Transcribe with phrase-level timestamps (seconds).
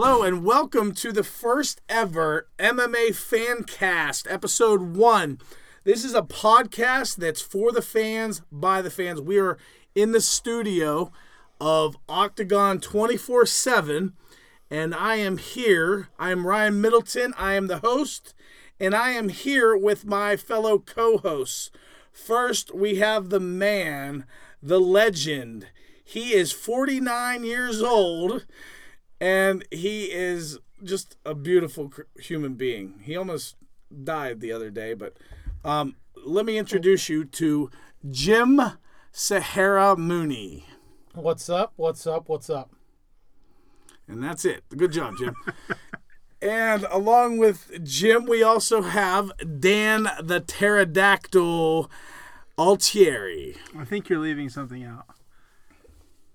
[0.00, 5.40] Hello and welcome to the first ever MMA Fancast, episode one.
[5.82, 9.20] This is a podcast that's for the fans, by the fans.
[9.20, 9.58] We are
[9.96, 11.10] in the studio
[11.60, 14.12] of Octagon 24 7,
[14.70, 16.10] and I am here.
[16.16, 17.34] I am Ryan Middleton.
[17.36, 18.34] I am the host,
[18.78, 21.72] and I am here with my fellow co hosts.
[22.12, 24.26] First, we have the man,
[24.62, 25.66] the legend.
[26.04, 28.46] He is 49 years old
[29.20, 33.00] and he is just a beautiful human being.
[33.02, 33.56] He almost
[34.04, 35.16] died the other day, but
[35.64, 37.70] um, let me introduce you to
[38.10, 38.60] Jim
[39.12, 40.66] Sahara Mooney.
[41.14, 41.72] What's up?
[41.76, 42.28] What's up?
[42.28, 42.70] What's up?
[44.06, 44.64] And that's it.
[44.74, 45.34] Good job, Jim.
[46.40, 51.90] and along with Jim, we also have Dan the Pterodactyl
[52.56, 53.56] Altieri.
[53.76, 55.06] I think you're leaving something out.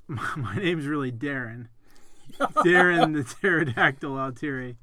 [0.07, 1.67] My, my name's really Darren.
[2.65, 4.77] Darren the Pterodactyl Altieri.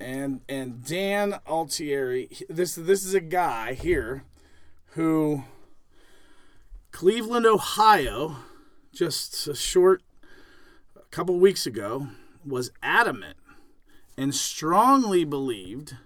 [0.00, 2.28] and and Dan Altieri.
[2.48, 4.24] This this is a guy here
[4.92, 5.44] who
[6.92, 8.36] Cleveland, Ohio,
[8.92, 10.02] just a short
[10.96, 12.08] a couple weeks ago,
[12.46, 13.36] was adamant
[14.16, 15.96] and strongly believed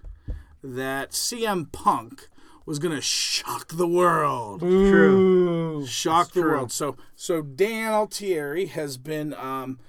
[0.63, 2.27] that CM Punk
[2.65, 5.85] was going to shock the world True.
[5.87, 6.51] shock the true.
[6.51, 6.71] world.
[6.71, 9.79] So so Dan Altieri has been um,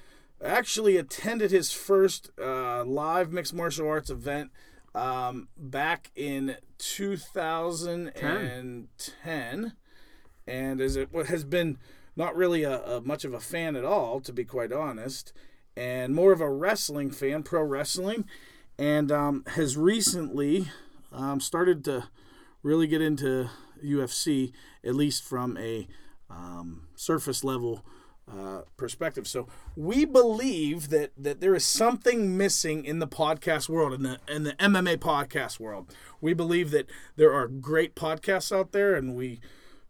[0.42, 4.52] actually attended his first uh, live mixed martial arts event
[4.94, 9.72] um, back in 2010,
[10.46, 11.78] and as it has been
[12.16, 15.32] not really a, a much of a fan at all, to be quite honest,
[15.76, 18.24] and more of a wrestling fan, pro wrestling,
[18.78, 20.68] and um, has recently
[21.12, 22.08] um, started to
[22.62, 23.48] really get into
[23.84, 24.52] UFC,
[24.84, 25.86] at least from a
[26.28, 27.84] um, surface level
[28.32, 29.26] uh, perspective.
[29.26, 34.18] So we believe that that there is something missing in the podcast world, in the
[34.28, 35.94] in the MMA podcast world.
[36.20, 39.40] We believe that there are great podcasts out there, and we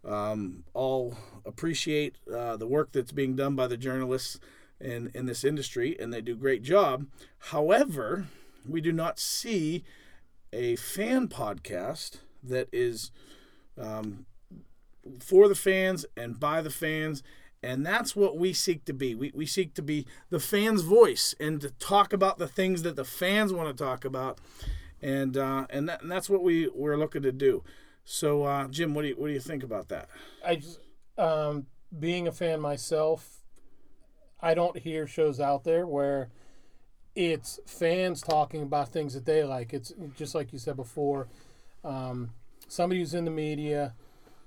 [0.04, 4.38] um, all appreciate uh, the work that's being done by the journalists
[4.80, 7.06] in in this industry, and they do great job.
[7.50, 8.28] However,
[8.66, 9.84] we do not see
[10.52, 13.10] a fan podcast that is
[13.78, 14.26] um,
[15.20, 17.22] for the fans and by the fans.
[17.62, 19.14] And that's what we seek to be.
[19.14, 22.96] We, we seek to be the fans' voice and to talk about the things that
[22.96, 24.38] the fans want to talk about.
[25.02, 27.62] And uh, and, that, and that's what we, we're looking to do.
[28.04, 30.08] So, uh, Jim, what do you what do you think about that?
[30.44, 30.80] I just,
[31.18, 31.66] um,
[31.98, 33.40] being a fan myself,
[34.40, 36.30] I don't hear shows out there where
[37.14, 39.74] it's fans talking about things that they like.
[39.74, 41.28] It's just like you said before,
[41.84, 42.30] um,
[42.68, 43.94] somebody who's in the media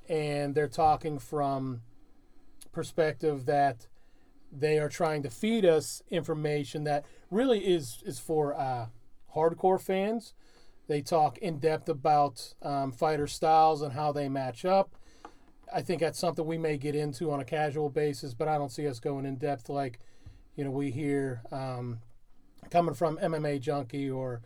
[0.10, 1.82] and they're talking from
[2.74, 3.88] perspective that
[4.52, 8.88] they are trying to feed us information that really is is for uh,
[9.36, 10.34] hardcore fans.
[10.88, 14.96] They talk in depth about um, fighter styles and how they match up.
[15.74, 18.72] I think that's something we may get into on a casual basis, but I don't
[18.72, 20.00] see us going in depth like,
[20.56, 22.00] you know, we hear um,
[22.70, 24.42] coming from MMA Junkie or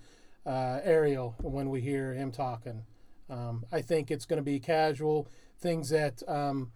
[0.45, 2.83] uh, Ariel when we hear him talking.
[3.29, 5.27] Um, I think it's going to be casual
[5.59, 6.71] things that um,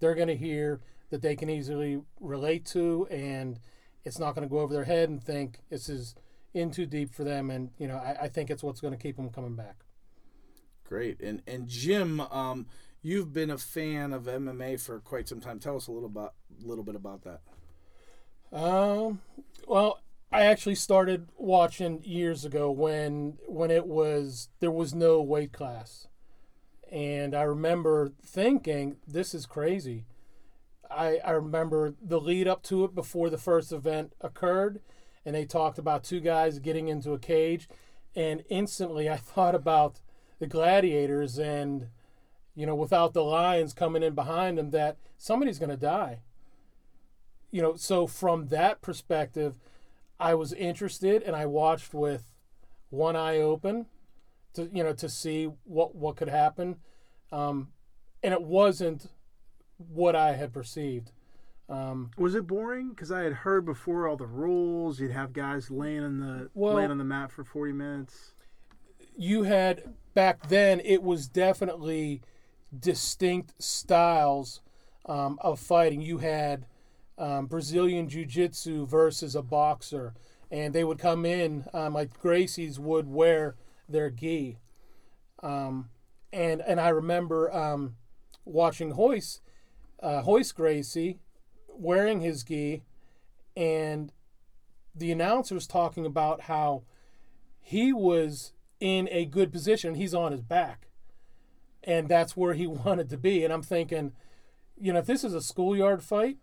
[0.00, 0.80] they're going to hear
[1.10, 3.58] that they can easily relate to, and
[4.04, 6.14] it's not going to go over their head and think this is
[6.54, 7.50] in too deep for them.
[7.50, 9.76] And you know, I, I think it's what's going to keep them coming back.
[10.84, 11.20] Great.
[11.20, 12.66] And and Jim, um,
[13.02, 15.58] you've been a fan of MMA for quite some time.
[15.58, 17.40] Tell us a little about little bit about that.
[18.52, 19.20] Um,
[19.66, 25.52] well, I actually started watching years ago when when it was there was no weight
[25.52, 26.08] class,
[26.90, 30.04] and I remember thinking this is crazy.
[30.90, 34.80] I I remember the lead up to it before the first event occurred,
[35.24, 37.68] and they talked about two guys getting into a cage,
[38.14, 40.00] and instantly I thought about
[40.38, 41.88] the gladiators and
[42.54, 46.20] you know without the lions coming in behind them that somebody's going to die
[47.50, 49.58] you know, so from that perspective,
[50.18, 52.24] I was interested and I watched with
[52.90, 53.86] one eye open
[54.56, 56.76] to you know to see what what could happen,
[57.32, 57.68] um,
[58.22, 59.06] and it wasn't
[59.78, 61.12] what I had perceived.
[61.68, 62.90] Um, Was it boring?
[62.90, 65.00] Because I had heard before all the rules.
[65.00, 68.32] You'd have guys laying on the Well- laying on the mat for forty minutes.
[69.18, 72.20] you had back then it was definitely
[72.78, 74.60] distinct styles
[75.06, 76.00] um, of fighting.
[76.02, 76.66] You had
[77.18, 80.12] um, Brazilian Jiu Jitsu versus a boxer,
[80.50, 83.56] and they would come in um, like Gracie's would wear
[83.88, 84.58] their gi.
[85.42, 85.90] Um,
[86.32, 87.96] and and I remember um,
[88.44, 89.42] watching Hoist,
[90.02, 91.18] uh, Royce Gracie
[91.68, 92.82] wearing his gi,
[93.56, 94.12] and
[94.94, 96.82] the announcer was talking about how
[97.60, 99.94] he was in a good position.
[99.94, 100.88] He's on his back,
[101.84, 103.44] and that's where he wanted to be.
[103.44, 104.12] And I'm thinking,
[104.78, 106.38] you know, if this is a schoolyard fight,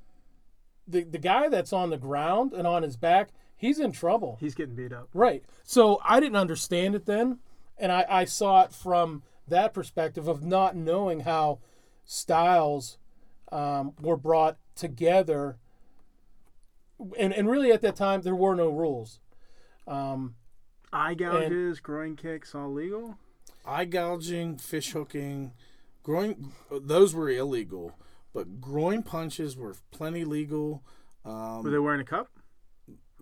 [0.88, 3.30] the the guy that's on the ground and on his back,
[3.63, 4.38] he's in trouble.
[4.42, 5.07] He's getting beat up.
[5.13, 5.44] Right.
[5.63, 7.39] So I didn't understand it then,
[7.77, 11.60] and I, I saw it from that perspective of not knowing how
[12.04, 12.98] styles
[13.54, 15.57] um, were brought together.
[17.18, 19.19] And, and really at that time there were no rules.
[19.88, 20.36] Um,
[20.92, 23.18] Eye gouges, groin kicks, all legal.
[23.66, 25.54] eye gouging, fish hooking,
[26.04, 26.51] groin.
[26.69, 27.98] Those were illegal,
[28.33, 30.83] but groin punches were plenty legal.
[31.25, 32.30] Um, Were they wearing a cup?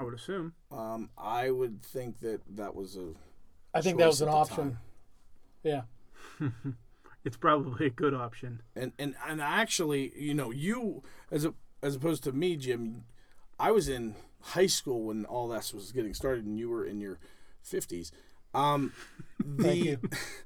[0.01, 0.53] I would assume.
[0.71, 3.13] um, I would think that that was a.
[3.74, 4.56] I think that was an option.
[4.56, 4.80] time.
[5.63, 5.81] Yeah.
[7.24, 8.63] It's probably a good option.
[8.75, 11.53] And and and actually, you know, you as a
[11.83, 13.03] as opposed to me, Jim,
[13.59, 17.00] I was in high school when all this was getting started, and you were in
[17.00, 17.19] your
[17.62, 18.12] fifties.
[18.53, 18.94] Um,
[19.45, 20.00] the Thank you.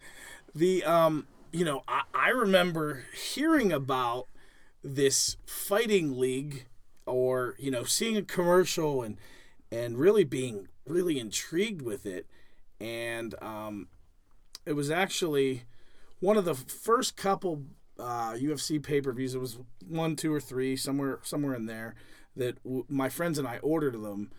[0.54, 4.28] the um, you know, I, I remember hearing about
[4.84, 6.66] this fighting league,
[7.06, 9.18] or you know, seeing a commercial and
[9.72, 12.28] and really being really intrigued with it,
[12.80, 13.88] and um,
[14.66, 15.64] it was actually
[16.20, 17.64] one of the first couple
[18.00, 19.36] uh, UFC pay per views.
[19.36, 19.58] It was
[19.88, 21.96] one, two, or three, somewhere somewhere in there.
[22.36, 24.32] That w- my friends and I ordered them,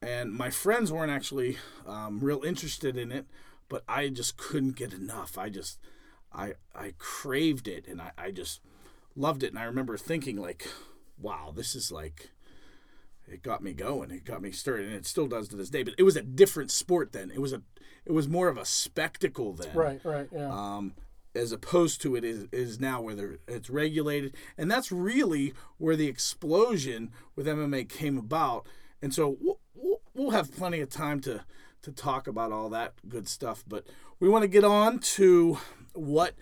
[0.00, 3.26] and my friends weren't actually um, real interested in it,
[3.68, 5.36] but I just couldn't get enough.
[5.36, 5.78] I just
[6.32, 8.60] I I craved it, and I, I just
[9.14, 9.50] loved it.
[9.50, 10.66] And I remember thinking like,
[11.18, 12.30] wow, this is like.
[13.28, 14.10] It got me going.
[14.10, 15.82] It got me started, and it still does to this day.
[15.82, 17.30] But it was a different sport then.
[17.30, 17.62] It was a,
[18.04, 20.48] it was more of a spectacle then Right, right, yeah.
[20.50, 20.94] um,
[21.34, 24.34] as opposed to it is, is now where it's regulated.
[24.56, 28.66] And that's really where the explosion with MMA came about.
[29.02, 31.44] And so we'll, we'll, we'll have plenty of time to,
[31.82, 33.64] to talk about all that good stuff.
[33.66, 33.86] But
[34.20, 35.58] we want to get on to
[35.94, 36.34] what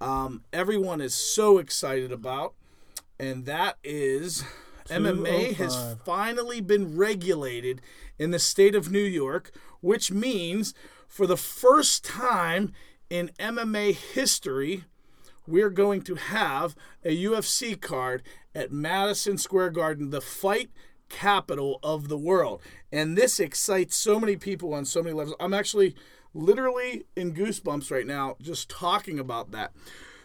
[0.00, 2.54] um, everyone is so excited about,
[3.18, 4.44] and that is
[4.88, 7.80] MMA has oh finally been regulated
[8.18, 9.50] in the state of New York,
[9.80, 10.74] which means
[11.06, 12.72] for the first time
[13.10, 14.84] in MMA history,
[15.46, 18.22] we're going to have a UFC card
[18.54, 20.70] at Madison Square Garden, the fight
[21.08, 22.60] capital of the world.
[22.92, 25.36] And this excites so many people on so many levels.
[25.40, 25.94] I'm actually
[26.34, 29.72] literally in goosebumps right now just talking about that.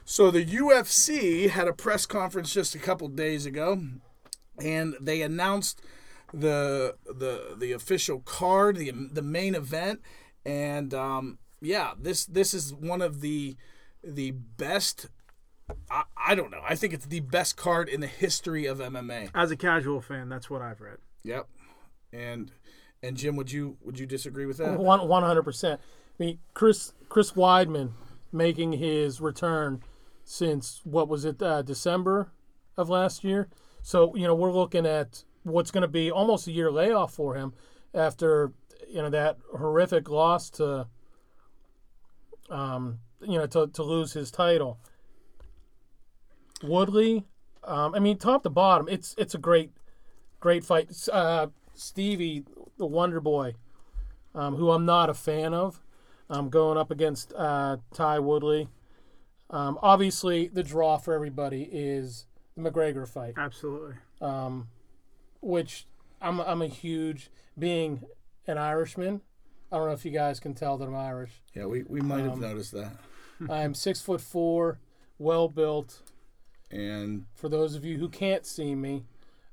[0.06, 3.81] So the UFC had a press conference just a couple days ago
[4.61, 5.81] and they announced
[6.33, 10.01] the the the official card, the the main event,
[10.45, 13.55] and um, yeah, this this is one of the
[14.03, 15.09] the best.
[15.89, 16.61] I, I don't know.
[16.67, 19.29] I think it's the best card in the history of MMA.
[19.33, 20.97] As a casual fan, that's what I've read.
[21.23, 21.47] Yep.
[22.11, 22.51] And
[23.01, 24.79] and Jim, would you would you disagree with that?
[24.79, 25.79] One one hundred percent.
[26.19, 27.91] I mean, Chris Chris Weidman
[28.31, 29.83] making his return
[30.23, 32.31] since what was it uh, December
[32.77, 33.47] of last year.
[33.83, 37.35] So you know we're looking at what's going to be almost a year layoff for
[37.35, 37.53] him
[37.94, 38.53] after
[38.88, 40.88] you know that horrific loss to
[42.50, 44.80] um, you know to, to lose his title.
[46.63, 47.25] Woodley,
[47.65, 49.72] um, I mean top to bottom, it's it's a great
[50.39, 50.89] great fight.
[51.12, 52.46] Uh, Stevie,
[52.77, 53.55] the Wonder Boy,
[54.34, 55.81] um, who I'm not a fan of,
[56.29, 58.69] um, going up against uh, Ty Woodley.
[59.50, 63.95] Um, obviously, the draw for everybody is the McGregor fight, Absolutely.
[64.22, 64.67] um,
[65.41, 65.86] which
[66.22, 68.03] I'm I'm a huge being
[68.48, 69.22] an Irishman.
[69.72, 71.41] I don't know if you guys can tell that I'm Irish.
[71.55, 72.93] Yeah, we, we might have Um, noticed that.
[73.50, 74.79] I'm six foot four,
[75.17, 76.01] well built.
[76.69, 79.05] And For those of you who can't see me,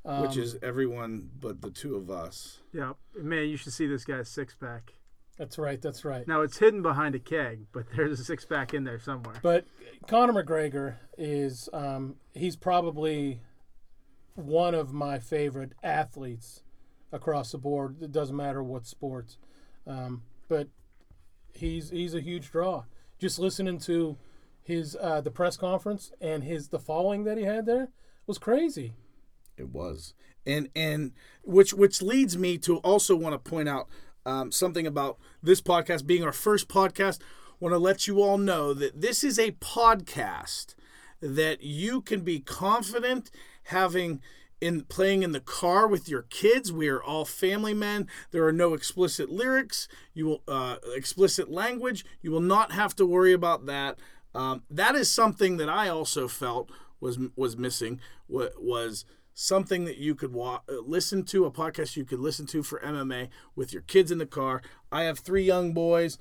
[0.05, 2.59] um, which is everyone but the two of us.
[2.73, 2.93] Yeah.
[3.15, 4.93] Man, you should see this guy's six pack.
[5.41, 6.29] That's right, that's right.
[6.29, 9.37] Now it's hidden behind a keg, but there's a six pack in there somewhere.
[9.43, 9.65] But
[10.07, 13.41] Conor McGregor is um, he's probably
[14.35, 16.63] one of my favorite athletes
[17.11, 18.03] across the board.
[18.03, 19.39] It doesn't matter what sports,
[19.87, 20.69] um, but
[21.55, 22.85] he's he's a huge draw.
[23.19, 24.19] Just listening to
[24.63, 27.89] his uh, the press conference and his the following that he had there
[28.27, 28.93] was crazy.
[29.57, 30.13] It was,
[30.45, 33.89] and and which which leads me to also want to point out
[34.27, 37.19] um, something about this podcast being our first podcast.
[37.59, 40.75] Want to let you all know that this is a podcast
[41.21, 43.31] that you can be confident
[43.65, 44.21] having
[44.61, 46.73] in playing in the car with your kids.
[46.73, 48.09] We are all family men.
[48.31, 49.89] There are no explicit lyrics.
[50.15, 52.05] You will uh, explicit language.
[52.23, 53.99] You will not have to worry about that.
[54.35, 58.01] Um, that is something that I also felt was was missing.
[58.29, 59.05] wa- Was
[59.41, 62.79] something that you could wa- uh, listen to, a podcast you could listen to for
[62.81, 64.61] MMA with your kids in the car.
[64.93, 66.19] I have three young boys.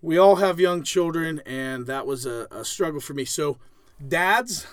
[0.00, 3.26] We all have young children, and that was a, a struggle for me.
[3.26, 3.58] So,
[4.06, 4.66] dads,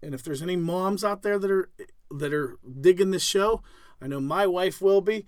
[0.00, 1.68] and if there's any moms out there that are
[2.12, 3.60] that are digging this show,
[4.00, 5.26] I know my wife will be.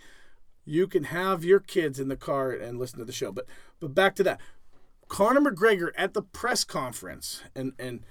[0.65, 3.33] You can have your kids in the car and listen to the show.
[3.33, 3.47] But
[3.81, 4.41] but back to that.
[5.09, 8.05] Conor McGregor at the press conference and and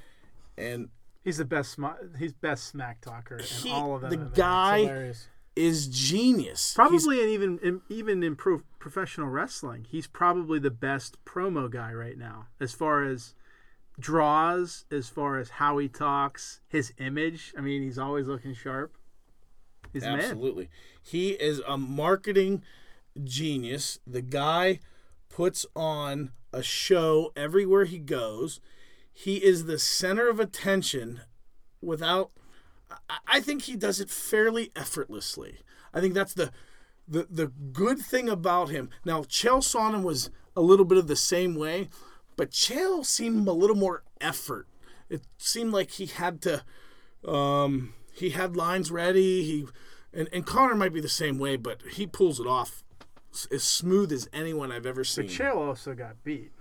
[0.57, 0.89] and
[1.29, 1.73] He's the best.
[1.73, 1.85] Sm-
[2.17, 4.09] he's best smack talker in all of them.
[4.09, 5.13] the guy
[5.55, 6.71] is genius.
[6.71, 11.69] He's- Probably, and even in, even in pro, professional wrestling, he's probably the best promo
[11.69, 13.35] guy right now, as far as
[13.99, 17.53] draws, as far as how he talks, his image.
[17.55, 18.95] I mean, he's always looking sharp.
[19.93, 20.03] He's.
[20.03, 20.69] Absolutely.
[20.99, 22.63] He is a marketing
[23.23, 23.99] genius.
[24.07, 24.79] The guy
[25.29, 28.59] puts on a show everywhere he goes.
[29.21, 31.21] He is the center of attention
[31.81, 32.31] without
[33.27, 35.59] I- think he does it fairly effortlessly.
[35.93, 36.51] I think that's the
[37.07, 38.89] the the good thing about him.
[39.03, 41.89] Now, Chael Sonnen was a little bit of the same way,
[42.37, 44.67] but Chael seemed a little more effort.
[45.09, 46.63] It seemed like he had to
[47.27, 49.43] um, he had lines ready.
[49.43, 49.65] He
[50.13, 52.83] and, and Conor might be the same way, but he pulls it off
[53.51, 55.27] as smooth as anyone I've ever But seen.
[55.27, 56.51] Chael also got beat.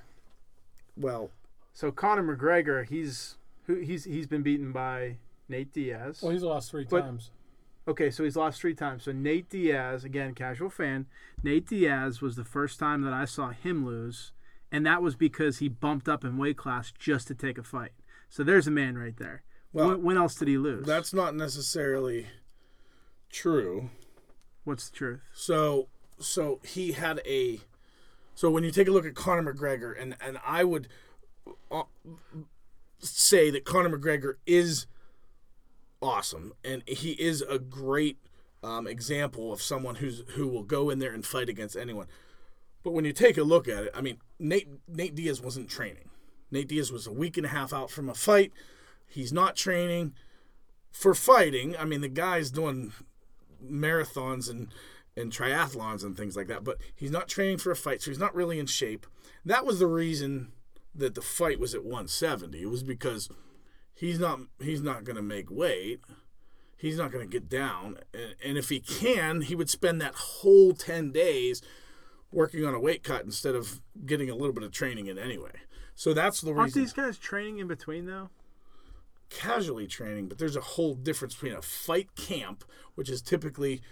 [0.97, 1.31] well,
[1.79, 3.37] So Conor McGregor, he's
[3.69, 5.19] who he's he's been beaten by
[5.49, 6.19] Nate Diaz.
[6.21, 7.31] Well, he's lost three But- times.
[7.87, 9.05] Okay, so he's lost three times.
[9.05, 11.07] So Nate Diaz, again, casual fan.
[11.45, 14.33] Nate Diaz was the first time that I saw him lose,
[14.73, 17.93] and that was because he bumped up in weight class just to take a fight.
[18.29, 19.45] So there's a man right there.
[19.73, 20.85] Well, when, when else did he lose?
[20.85, 22.27] that's not necessarily
[23.31, 23.91] true.
[24.65, 25.21] what's the truth.
[25.33, 25.87] So
[26.19, 27.61] so he had a
[28.35, 30.89] so when you take a look at Conor McGregor and and I would
[33.01, 34.87] say that Conor McGregor is
[36.01, 38.19] awesome and he is a great
[38.63, 42.07] um, example of someone who's who will go in there and fight against anyone.
[42.83, 46.11] But when you take a look at it, I mean Nate Nate Diaz wasn't training.
[46.51, 48.53] Nate Diaz was a week and a half out from a fight.
[49.07, 50.15] He's not training
[50.91, 51.77] for fighting.
[51.77, 52.93] I mean the guy's doing
[53.65, 54.69] marathons and
[55.17, 56.65] and triathlons and things like that.
[56.65, 59.07] But he's not training for a fight, so he's not really in shape.
[59.45, 60.53] That was the reason
[60.95, 62.61] that the fight was at 170.
[62.63, 63.29] It was because
[63.95, 66.01] he's not he's not going to make weight.
[66.77, 70.15] He's not going to get down, and, and if he can, he would spend that
[70.15, 71.61] whole 10 days
[72.31, 75.51] working on a weight cut instead of getting a little bit of training in anyway.
[75.97, 76.83] So that's the Aren't reason.
[76.83, 78.31] these guys training in between though?
[79.31, 82.65] casually training, but there's a whole difference between a fight camp,
[82.95, 83.83] which is typically,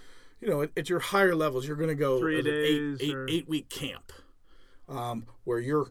[0.40, 3.08] you know, at, at your higher levels, you're going to go Three an days eight,
[3.08, 4.12] eight, or- eight week camp,
[4.88, 5.90] um, where you're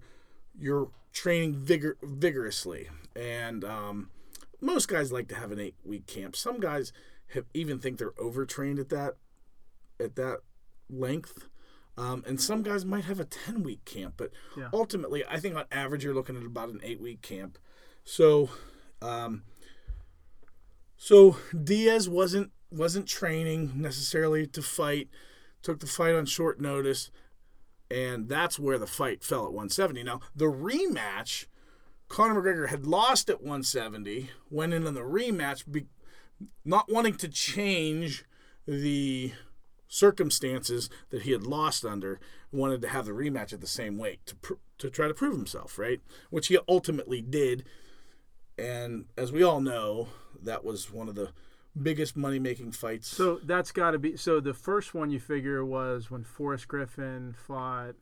[0.59, 4.09] you're training vigor vigorously, and um,
[4.61, 6.35] most guys like to have an eight week camp.
[6.35, 6.91] Some guys
[7.33, 9.15] have even think they're overtrained at that
[9.99, 10.39] at that
[10.89, 11.47] length.
[11.97, 14.69] Um, and some guys might have a 10 week camp, but Yeah.
[14.73, 17.57] ultimately, I think on average, you're looking at about an eight week camp.
[18.03, 18.49] So,
[19.01, 19.43] um,
[20.97, 25.07] so Diaz wasn't wasn't training necessarily to fight.
[25.61, 27.09] Took the fight on short notice,
[27.89, 30.03] and that's where the fight fell at 170.
[30.03, 31.45] Now the rematch,
[32.07, 34.29] Conor McGregor had lost at 170.
[34.49, 35.85] Went in on the rematch, be,
[36.63, 38.25] not wanting to change
[38.67, 39.33] the
[39.87, 42.19] circumstances that he had lost under.
[42.51, 45.35] Wanted to have the rematch at the same weight to pr- to try to prove
[45.35, 46.01] himself, right?
[46.29, 47.63] Which he ultimately did.
[48.57, 50.09] And as we all know,
[50.41, 51.31] that was one of the
[51.81, 53.07] biggest money making fights.
[53.07, 54.17] So that's got to be.
[54.17, 57.95] So the first one you figure was when Forrest Griffin fought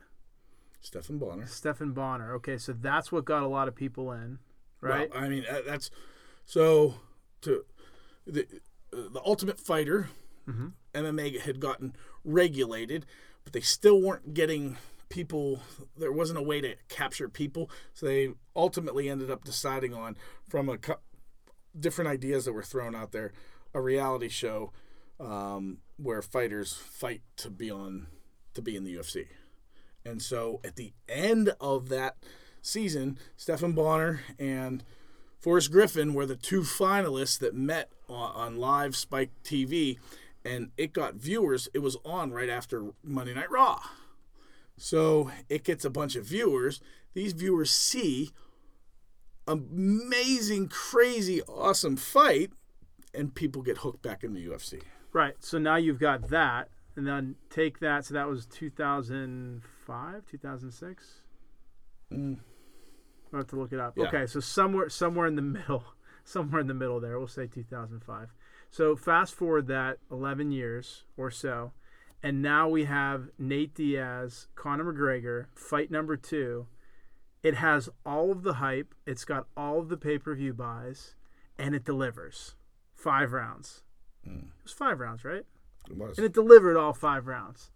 [0.82, 1.48] Stephan Bonnar.
[1.48, 2.34] Stephan Bonnar.
[2.36, 4.40] Okay, so that's what got a lot of people in,
[4.82, 5.10] right?
[5.14, 5.90] Well, I mean, that's
[6.46, 6.96] so
[7.42, 7.66] to
[8.28, 8.46] the
[8.92, 10.10] the Ultimate Fighter.
[10.48, 10.68] Mm-hmm.
[10.94, 13.06] MMA had gotten regulated,
[13.46, 14.78] but they still weren't getting
[15.10, 15.62] people.
[15.98, 20.68] There wasn't a way to capture people, so they ultimately ended up deciding on from
[20.68, 21.00] a cou-
[21.80, 23.32] different ideas that were thrown out there,
[23.74, 24.72] a reality show
[25.20, 28.08] um, where fighters fight to be on
[28.54, 29.28] to be in the UFC.
[30.06, 32.18] And so at the end of that
[32.62, 34.84] season, Stephan Bonnar and
[35.40, 39.98] Forrest Griffin were the two finalists that met on, on live Spike TV,
[40.46, 41.68] and it got viewers.
[41.74, 43.82] It was on right after Monday Night Raw.
[44.78, 46.82] So it gets a bunch of viewers.
[47.14, 48.32] These viewers see
[49.48, 52.52] amazing, crazy, awesome fight,
[53.14, 54.82] and people get hooked back in the UFC.
[55.12, 55.36] Right.
[55.40, 58.06] So now you've got that, and then take that.
[58.06, 61.22] So that was 2005, 2006.
[62.12, 62.40] Mm.
[63.34, 63.94] I have to look it up.
[63.98, 64.06] Yeah.
[64.06, 65.84] Okay, so somewhere somewhere in the middle,
[66.24, 67.18] somewhere in the middle there.
[67.18, 68.34] We'll say 2005.
[68.70, 71.74] So fast forward that 11 years or so,
[72.22, 76.68] and now we have Nate Diaz, Conor McGregor, fight number two.
[77.44, 78.96] It has all of the hype.
[79.06, 81.16] It's got all of the pay per view buys,
[81.58, 82.56] and it delivers.
[83.04, 83.84] Five rounds.
[84.28, 84.44] Mm.
[84.44, 85.44] It was five rounds, right?
[85.90, 86.18] It was.
[86.18, 87.70] And it delivered all five rounds.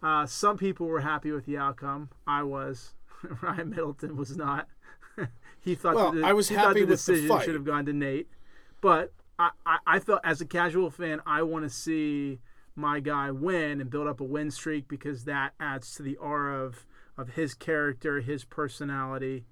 [0.00, 2.10] Uh, some people were happy with the outcome.
[2.24, 2.94] I was.
[3.42, 4.68] Ryan Middleton was not.
[5.60, 7.44] he thought Well, the, I was happy the the decision fight.
[7.44, 8.28] should have gone to Nate,
[8.80, 12.38] but I, I, I felt as a casual fan, I want to see
[12.76, 16.62] my guy win and build up a win streak because that adds to the aura
[16.64, 16.86] of
[17.18, 19.44] of his character, his personality.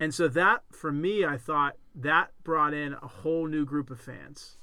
[0.00, 4.00] And so that for me, I thought that brought in a whole new group of
[4.00, 4.56] fans.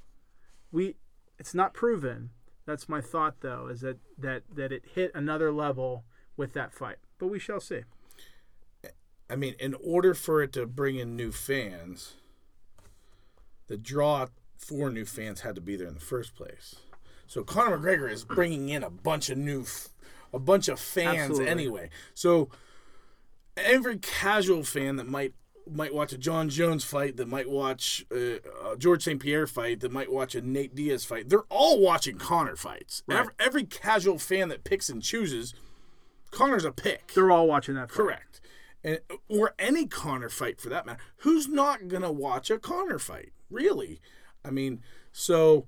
[0.72, 0.96] We
[1.38, 2.30] it's not proven.
[2.66, 6.06] That's my thought though, is that that that it hit another level
[6.38, 6.98] with that fight.
[7.20, 7.82] But we shall see.
[9.30, 12.14] I mean, in order for it to bring in new fans,
[13.68, 14.28] the draw
[14.58, 16.76] for new fans had to be there in the first place.
[17.28, 19.66] So Conor McGregor is bringing in a bunch of new,
[20.32, 21.50] a bunch of fans Absolutely.
[21.50, 21.90] anyway.
[22.14, 22.50] So
[23.58, 25.34] every casual fan that might
[25.70, 28.40] might watch a Jon Jones fight, that might watch uh,
[28.72, 29.20] a George St.
[29.20, 33.04] Pierre fight, that might watch a Nate Diaz fight, they're all watching Conor fights.
[33.08, 33.20] Right.
[33.20, 35.54] Every, every casual fan that picks and chooses,
[36.32, 37.14] Conor's a pick.
[37.14, 37.98] They're all watching that fight.
[37.98, 38.42] Correct.
[38.84, 41.00] And or any Conor fight for that matter.
[41.18, 43.32] Who's not gonna watch a Conor fight?
[43.50, 44.00] Really?
[44.44, 44.82] I mean,
[45.12, 45.66] so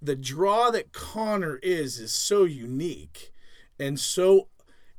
[0.00, 3.32] the draw that Conor is is so unique
[3.78, 4.48] and so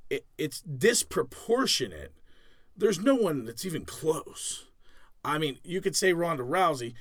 [0.09, 2.11] it, it's disproportionate.
[2.81, 4.65] There's no one that's even close.
[5.23, 6.95] I mean, you could say Ronda Rousey,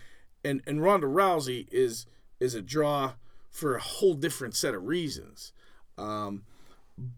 [0.44, 2.04] and and Ronda Rousey is
[2.38, 3.14] is a draw
[3.50, 5.52] for a whole different set of reasons.
[5.96, 6.42] Um,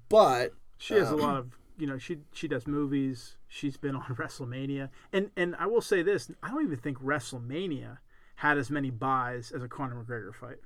[0.08, 3.36] but She has a lot of you know she she does movies.
[3.48, 7.98] She's been on WrestleMania, and and I will say this: I don't even think WrestleMania
[8.36, 10.58] had as many buys as a Conor McGregor fight.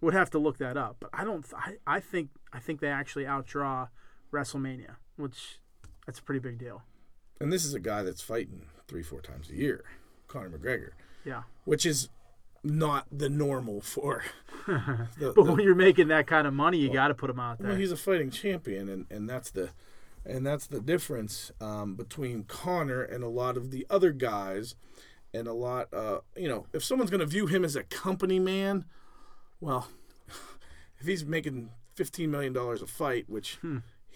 [0.00, 1.44] Would have to look that up, but I don't.
[1.56, 3.88] I, I think I think they actually outdraw
[4.32, 5.58] WrestleMania, which
[6.06, 6.82] that's a pretty big deal.
[7.40, 9.84] And this is a guy that's fighting three, four times a year,
[10.28, 10.90] Conor McGregor,
[11.24, 12.08] Yeah, which is
[12.64, 14.24] not the normal for.
[14.66, 17.38] the, but the- when you're making that kind of money, you got to put him
[17.40, 17.68] out there.
[17.68, 19.70] well, he's a fighting champion, and, and that's the,
[20.24, 24.74] and that's the difference um, between Conor and a lot of the other guys,
[25.34, 25.92] and a lot.
[25.92, 28.84] Uh, you know, if someone's going to view him as a company man,
[29.60, 29.88] well,
[30.98, 33.58] if he's making fifteen million dollars a fight, which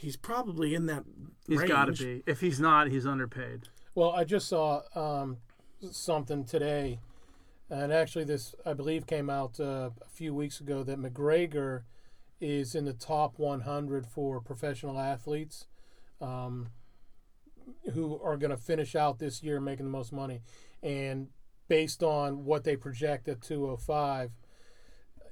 [0.00, 1.04] he's probably in that.
[1.46, 2.22] He's got to be.
[2.26, 3.68] If he's not, he's underpaid.
[3.94, 5.38] Well, I just saw um,
[5.90, 7.00] something today,
[7.68, 11.82] and actually, this I believe came out uh, a few weeks ago that McGregor
[12.40, 15.66] is in the top 100 for professional athletes
[16.22, 16.68] um,
[17.92, 20.40] who are going to finish out this year making the most money,
[20.82, 21.28] and
[21.68, 24.30] based on what they project at 205.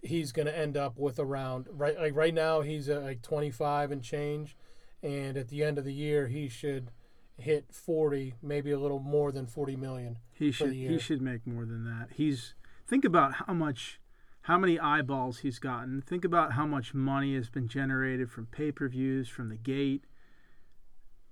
[0.08, 3.92] He's going to end up with around right like right now he's at like 25
[3.92, 4.56] and change,
[5.02, 6.90] and at the end of the year he should
[7.36, 10.18] hit 40, maybe a little more than 40 million.
[10.32, 12.08] He should he should make more than that.
[12.14, 12.54] He's
[12.86, 14.00] think about how much
[14.42, 16.00] how many eyeballs he's gotten.
[16.00, 20.04] Think about how much money has been generated from pay-per-views, from the gate.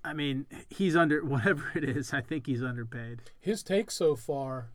[0.03, 2.13] I mean, he's under whatever it is.
[2.13, 3.23] I think he's underpaid.
[3.39, 4.69] His take so far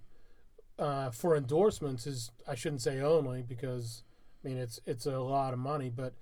[0.83, 4.03] uh, for endorsements is I shouldn't say only because
[4.45, 6.15] I mean it's it's a lot of money, but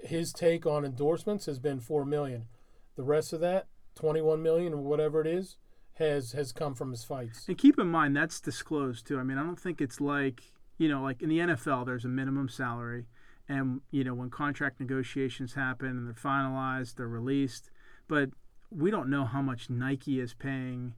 [0.00, 2.46] his take on endorsements has been 4 million.
[2.94, 5.56] The rest of that, 21 million or whatever it is,
[5.94, 7.48] has has come from his fights.
[7.48, 9.18] And keep in mind that's disclosed too.
[9.18, 12.08] I mean, I don't think it's like you know, like in the NFL, there's a
[12.08, 13.06] minimum salary,
[13.48, 17.70] and you know when contract negotiations happen and they're finalized, they're released.
[18.06, 18.30] But
[18.70, 20.94] we don't know how much Nike is paying.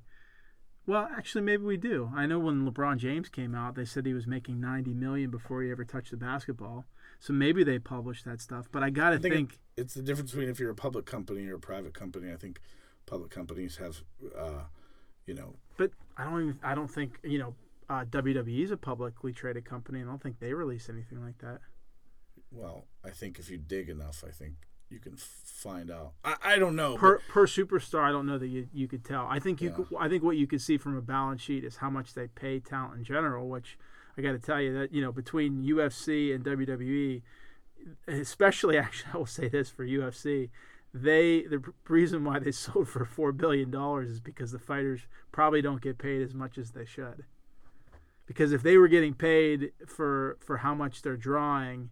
[0.87, 2.11] Well, actually, maybe we do.
[2.15, 5.63] I know when LeBron James came out, they said he was making 90 million before
[5.63, 6.85] he ever touched the basketball.
[7.21, 8.69] So maybe they published that stuff.
[8.73, 11.07] But I gotta I think, think, it- it's the difference between if you're a public
[11.07, 12.33] company or a private company.
[12.33, 12.61] I think
[13.07, 14.03] public companies have,
[14.37, 14.65] uh,
[15.27, 16.59] you know, but I don't even.
[16.63, 17.55] I don't think you know.
[17.89, 21.39] Uh, WWE is a publicly traded company, and I don't think they release anything like
[21.39, 21.61] that.
[22.53, 24.55] well, I think if you dig enough, I think
[24.91, 26.13] you can find out.
[26.25, 26.97] I, I don't know.
[26.97, 29.27] per per superstar, I don't know that you, you could tell.
[29.29, 29.77] I think you Yeah.
[29.77, 32.27] could, I think what you could see from a balance sheet is how much they
[32.29, 33.49] pay talent in general.
[33.49, 33.79] Which
[34.19, 37.23] I got to tell you that you know between UFC and WWE,
[38.09, 40.51] especially actually I will say this for UFC,
[40.93, 45.63] they the reason why they sold for four billion dollars is because the fighters probably
[45.63, 47.25] don't get paid as much as they should.
[48.27, 51.91] Because if they were getting paid for for how much they're drawing,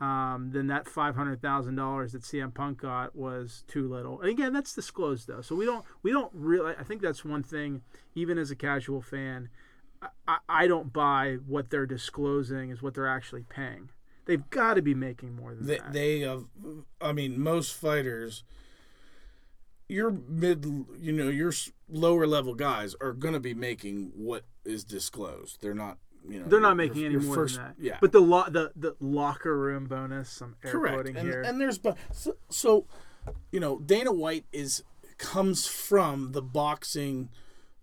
[0.00, 4.20] um, then that five hundred thousand dollars that CM Punk got was too little.
[4.20, 6.74] And again, that's disclosed though, so we don't we don't really.
[6.78, 7.82] I think that's one thing.
[8.14, 9.48] Even as a casual fan,
[10.26, 13.90] I, I don't buy what they're disclosing is what they're actually paying.
[14.26, 15.92] They've got to be making more than They, that.
[15.92, 16.40] they uh,
[17.00, 18.44] I mean, most fighters,
[19.88, 20.64] your mid,
[21.00, 21.52] you know, your
[21.88, 25.62] lower level guys are going to be making what is disclosed.
[25.62, 25.96] They're not,
[26.28, 27.74] you know, They're not making your any more first- than that.
[27.78, 30.94] Yeah, But the lo- the the locker room bonus, I'm air correct.
[30.94, 31.42] quoting And, here.
[31.42, 32.86] and there's, but so, so,
[33.52, 34.82] you know, Dana White is
[35.18, 37.28] comes from the boxing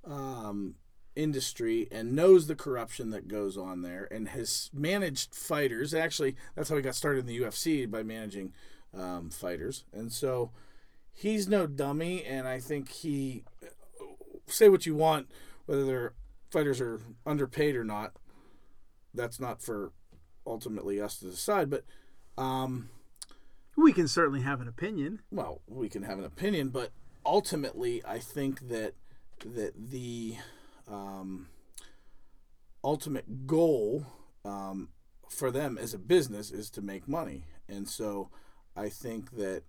[0.05, 0.75] um,
[1.15, 5.93] industry and knows the corruption that goes on there and has managed fighters.
[5.93, 8.53] Actually, that's how he got started in the UFC by managing
[8.93, 9.83] um, fighters.
[9.93, 10.51] And so
[11.11, 12.23] he's no dummy.
[12.23, 13.43] And I think he,
[14.47, 15.27] say what you want,
[15.65, 16.13] whether their
[16.51, 18.13] fighters are underpaid or not,
[19.15, 19.91] that's not for
[20.45, 21.69] ultimately us to decide.
[21.69, 21.83] But,
[22.37, 22.89] um,
[23.77, 25.21] we can certainly have an opinion.
[25.31, 26.91] well, we can have an opinion, but
[27.25, 28.93] ultimately, I think that
[29.45, 30.35] that the
[30.87, 31.47] um,
[32.83, 34.05] ultimate goal
[34.45, 34.89] um,
[35.29, 38.29] for them as a business is to make money, and so
[38.75, 39.63] I think that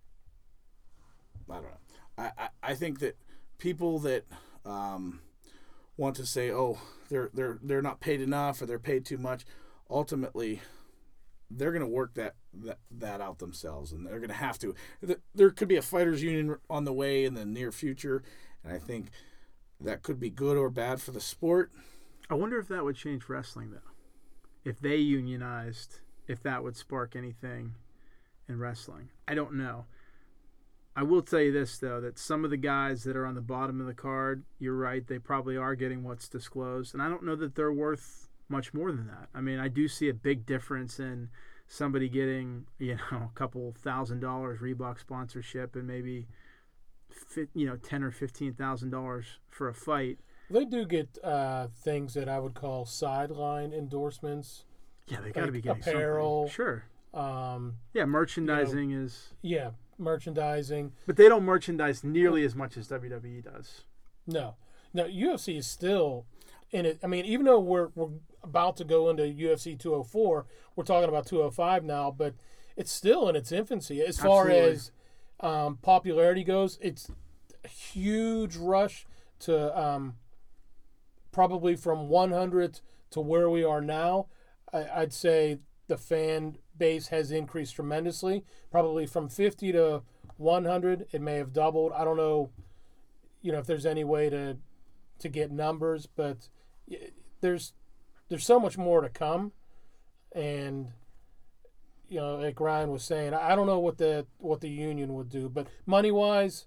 [1.51, 1.71] I don't know.
[2.19, 3.17] I, I, I think that
[3.59, 4.25] people that
[4.65, 5.21] um,
[5.97, 6.79] want to say, "Oh,
[7.09, 9.45] they're they're they're not paid enough or they're paid too much,"
[9.89, 10.61] ultimately
[11.51, 14.75] they're going to work that, that that out themselves, and they're going to have to.
[15.35, 18.23] There could be a fighters union on the way in the near future,
[18.65, 19.09] and I think
[19.81, 21.71] that could be good or bad for the sport.
[22.29, 23.91] I wonder if that would change wrestling though.
[24.65, 27.75] If they unionized, if that would spark anything
[28.49, 29.11] in wrestling.
[29.29, 29.87] I don't know.
[30.97, 33.41] I will tell you this though that some of the guys that are on the
[33.43, 37.23] bottom of the card, you're right, they probably are getting what's disclosed, and I don't
[37.23, 39.29] know that they're worth much more than that.
[39.35, 41.29] I mean, I do see a big difference in
[41.69, 46.27] somebody getting, you know, a couple thousand dollars Reebok sponsorship and maybe
[47.55, 50.19] you know, 10 or 15,000 dollars for a fight.
[50.51, 54.65] They do get uh, things that I would call sideline endorsements.
[55.09, 56.49] Yeah, they got to Like be getting apparel.
[56.49, 56.55] something.
[56.55, 56.85] Sure.
[57.15, 60.93] Um, Yeah, merchandising is, yeah, merchandising.
[61.07, 63.83] but they don't merchandise nearly as much as WWE does.
[64.27, 64.57] No,
[64.93, 66.27] no, UFC is still
[66.71, 66.99] in it.
[67.03, 68.09] I mean, even though we're we're
[68.43, 72.35] about to go into UFC 204, we're talking about 205 now, but
[72.77, 74.71] it's still in its infancy as far Absolutely.
[74.71, 74.91] as
[75.41, 76.79] um, popularity goes.
[76.81, 77.11] It's
[77.65, 79.07] a huge rush
[79.41, 80.15] to um,
[81.33, 82.81] probably from 100
[83.11, 84.27] to where we are now.
[84.73, 88.45] I, I'd say the fan base has increased tremendously.
[88.71, 90.03] Probably from 50 to
[90.37, 91.93] 100, it may have doubled.
[91.93, 92.51] I don't know
[93.47, 94.57] you know if there's any way to
[95.21, 96.49] to get numbers but
[97.41, 97.75] there's
[98.29, 99.53] there's so much more to come
[100.35, 100.89] and
[102.09, 105.29] you know like Ryan was saying I don't know what the what the union would
[105.29, 106.67] do but money wise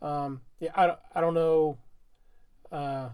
[0.00, 1.78] um, yeah I, I don't know
[2.70, 3.08] uh,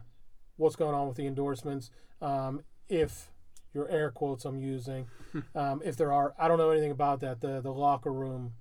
[0.56, 3.30] what's going on with the endorsements um, if
[3.76, 5.06] your air quotes I'm using
[5.54, 8.54] um, if there are I don't know anything about that the the locker room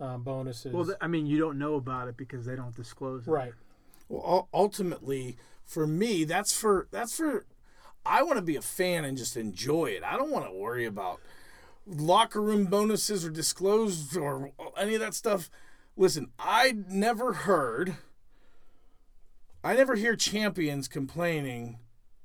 [0.00, 3.26] um, bonuses Well, th- I mean, you don't know about it because they don't disclose
[3.26, 3.30] it.
[3.30, 3.52] right
[4.08, 7.46] Well, ultimately, for me, that's for that's for.
[8.06, 10.02] I want to be a fan and just enjoy it.
[10.02, 11.20] I don't want to worry about
[11.86, 15.50] locker room bonuses or disclosed or any of that stuff.
[15.96, 17.96] Listen, I never heard.
[19.64, 21.78] I never hear champions complaining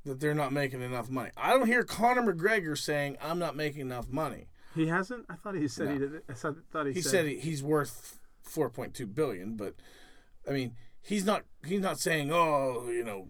[0.06, 1.32] that they're not making enough money.
[1.38, 4.48] I don't hear Conor McGregor saying I'm not making enough money.
[4.76, 5.26] He hasn't.
[5.30, 6.08] I thought he said he No.
[6.08, 6.22] did.
[6.30, 9.76] I thought he, He said, said he- he's worth 4.2 billion, but
[10.48, 13.30] I mean, he's not he's not saying, "Oh, you know,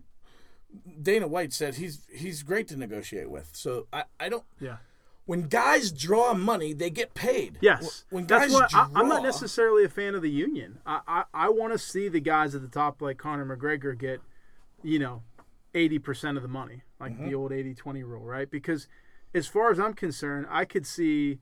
[1.01, 4.77] Dana White said he's he's great to negotiate with." So I I don't Yeah.
[5.25, 7.59] when guys draw money, they get paid.
[7.61, 8.05] Yes.
[8.09, 10.79] When That's guys why draw, I, I'm not necessarily a fan of the union.
[10.85, 14.21] I I, I want to see the guys at the top like Conor McGregor get,
[14.81, 15.21] you know,
[15.73, 17.25] eighty percent of the money, like Mm-hmm.
[17.27, 18.49] the old 80-20 rule, right?
[18.49, 18.87] Because
[19.33, 21.39] as far as I'm concerned, I could see.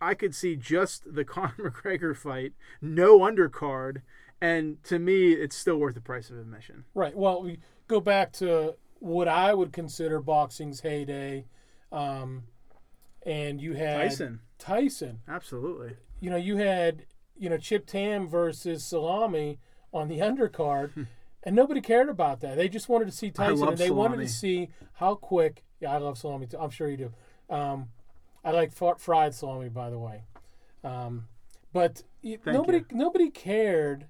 [0.00, 4.02] I could see just the Conor McGregor fight, no undercard,
[4.40, 6.84] and to me, it's still worth the price of admission.
[6.94, 7.16] Right.
[7.16, 11.44] Well, we go back to what I would consider boxing's heyday,
[11.92, 12.44] um,
[13.24, 15.20] and you had Tyson, Tyson.
[15.28, 15.92] absolutely.
[16.20, 19.58] You know, you had you know Chip Tam versus Salami
[19.92, 21.06] on the undercard,
[21.44, 22.56] and nobody cared about that.
[22.56, 25.64] They just wanted to see Tyson, and they wanted to see how quick.
[25.80, 26.58] Yeah, I love salami too.
[26.58, 27.12] I'm sure you do.
[27.50, 27.88] Um,
[28.44, 30.24] I like fr- fried salami, by the way.
[30.84, 31.26] Um,
[31.72, 32.86] but Thank nobody you.
[32.92, 34.06] nobody cared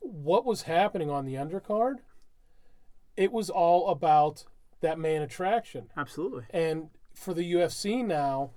[0.00, 1.96] what was happening on the undercard.
[3.16, 4.44] It was all about
[4.80, 5.90] that main attraction.
[5.96, 6.44] Absolutely.
[6.50, 8.50] And for the UFC now,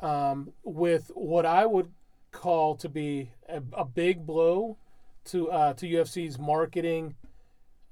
[0.00, 1.92] um, with what I would
[2.32, 4.78] call to be a, a big blow
[5.26, 7.14] to uh, to UFC's marketing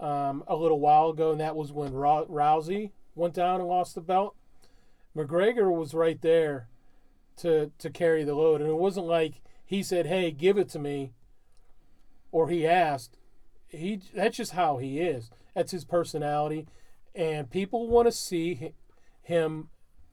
[0.00, 3.94] um, a little while ago, and that was when Rou- Rousey went down and lost
[3.94, 4.34] the belt.
[5.16, 6.68] McGregor was right there
[7.38, 10.78] to to carry the load, and it wasn't like he said, "Hey, give it to
[10.78, 11.12] me,"
[12.30, 13.18] or he asked.
[13.68, 15.30] He that's just how he is.
[15.54, 16.66] That's his personality,
[17.14, 18.72] and people want to see
[19.22, 19.68] him,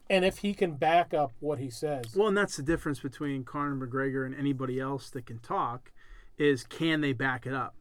[0.09, 2.15] and if he can back up what he says.
[2.15, 5.91] Well, and that's the difference between Conor McGregor and anybody else that can talk,
[6.39, 7.75] is can they back it up?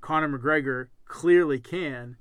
[0.00, 2.16] Conor McGregor clearly can,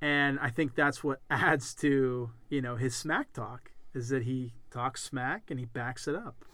[0.00, 4.52] and I think that's what adds to you know his smack talk is that he
[4.70, 6.44] talks smack and he backs it up.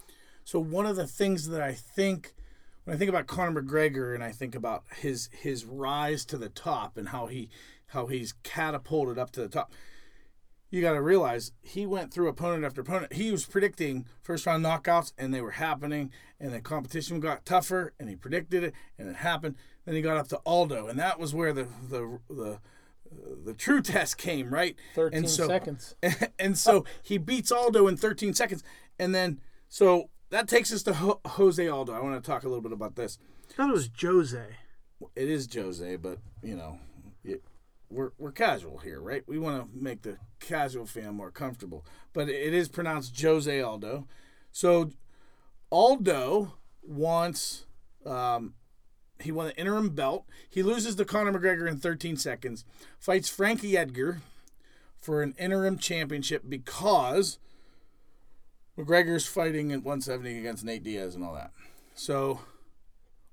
[0.45, 2.35] So one of the things that I think
[2.85, 6.49] when I think about Conor McGregor and I think about his his rise to the
[6.49, 7.51] top and how he
[7.89, 9.73] how he's catapulted up to the top,
[10.71, 13.15] you got to realize he went through opponent after opponent.
[13.15, 17.95] He was predicting first round knockouts and they were happening, and the competition got tougher,
[17.99, 19.57] and he predicted it, and it happened.
[19.85, 22.59] Then he got up to Aldo, and that was where the the the
[23.45, 24.77] the true test came, right?
[24.95, 25.95] 13 and so, seconds.
[26.39, 28.63] And so he beats Aldo in 13 seconds.
[28.99, 31.93] And then, so that takes us to Ho- Jose Aldo.
[31.93, 33.19] I want to talk a little bit about this.
[33.51, 34.57] I thought it was Jose.
[35.17, 36.88] It is Jose, but, you know, it,
[37.91, 39.23] we're, we're casual here, right?
[39.27, 41.85] We want to make the casual fan more comfortable.
[42.13, 44.07] But it is pronounced Jose Aldo.
[44.53, 44.91] So
[45.71, 47.67] Aldo wants
[48.07, 48.55] um,
[49.21, 50.25] he won the interim belt.
[50.49, 52.65] He loses to Conor McGregor in 13 seconds.
[52.99, 54.23] Fights Frankie Edgar
[55.01, 57.39] for an interim championship because
[58.79, 61.51] McGregor's fighting at 170 against Nate Diaz and all that.
[61.95, 62.41] So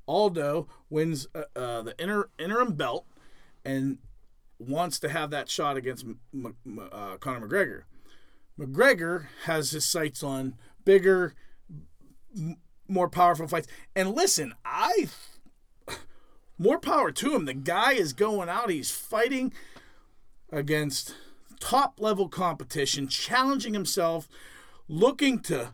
[0.07, 3.05] Aldo wins uh, uh, the inter- interim belt
[3.63, 3.99] and
[4.59, 7.83] wants to have that shot against M- M- uh, Conor McGregor.
[8.59, 11.33] McGregor has his sights on bigger,
[12.37, 13.67] m- more powerful fights.
[13.95, 15.09] And listen, I
[16.57, 17.45] more power to him.
[17.45, 19.53] The guy is going out, he's fighting
[20.51, 21.15] against
[21.59, 24.27] top level competition, challenging himself,
[24.87, 25.73] looking to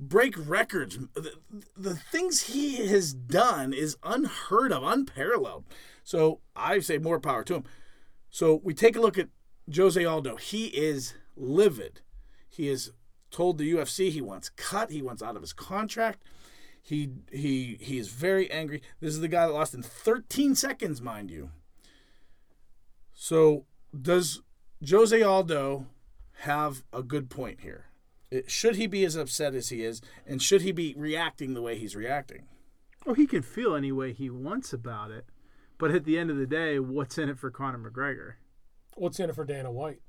[0.00, 0.98] break records.
[1.14, 1.34] The,
[1.76, 5.64] the things he has done is unheard of, unparalleled.
[6.02, 7.64] So I say more power to him.
[8.30, 9.28] So we take a look at
[9.74, 10.36] Jose Aldo.
[10.36, 12.00] He is livid.
[12.48, 12.92] He has
[13.30, 16.22] told the UFC he wants cut, he wants out of his contract.
[16.82, 18.82] He he he is very angry.
[19.00, 21.50] This is the guy that lost in 13 seconds, mind you.
[23.14, 23.66] So
[23.98, 24.42] does
[24.88, 25.86] Jose Aldo
[26.40, 27.86] have a good point here?
[28.30, 31.62] It, should he be as upset as he is, and should he be reacting the
[31.62, 32.48] way he's reacting?
[33.04, 35.26] Well, he can feel any way he wants about it,
[35.82, 38.34] but at the end of the day, what's in it for Conor McGregor?
[38.94, 40.00] What's in it for Dana White?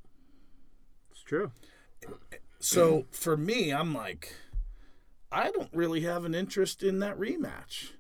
[1.10, 1.52] It's true.
[2.60, 4.36] So for me, I'm like,
[5.32, 7.94] I don't really have an interest in that rematch.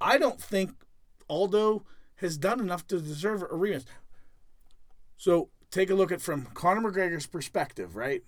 [0.00, 0.70] I don't think
[1.28, 3.84] Aldo has done enough to deserve a rematch.
[5.18, 8.22] So take a look at from Conor McGregor's perspective, right?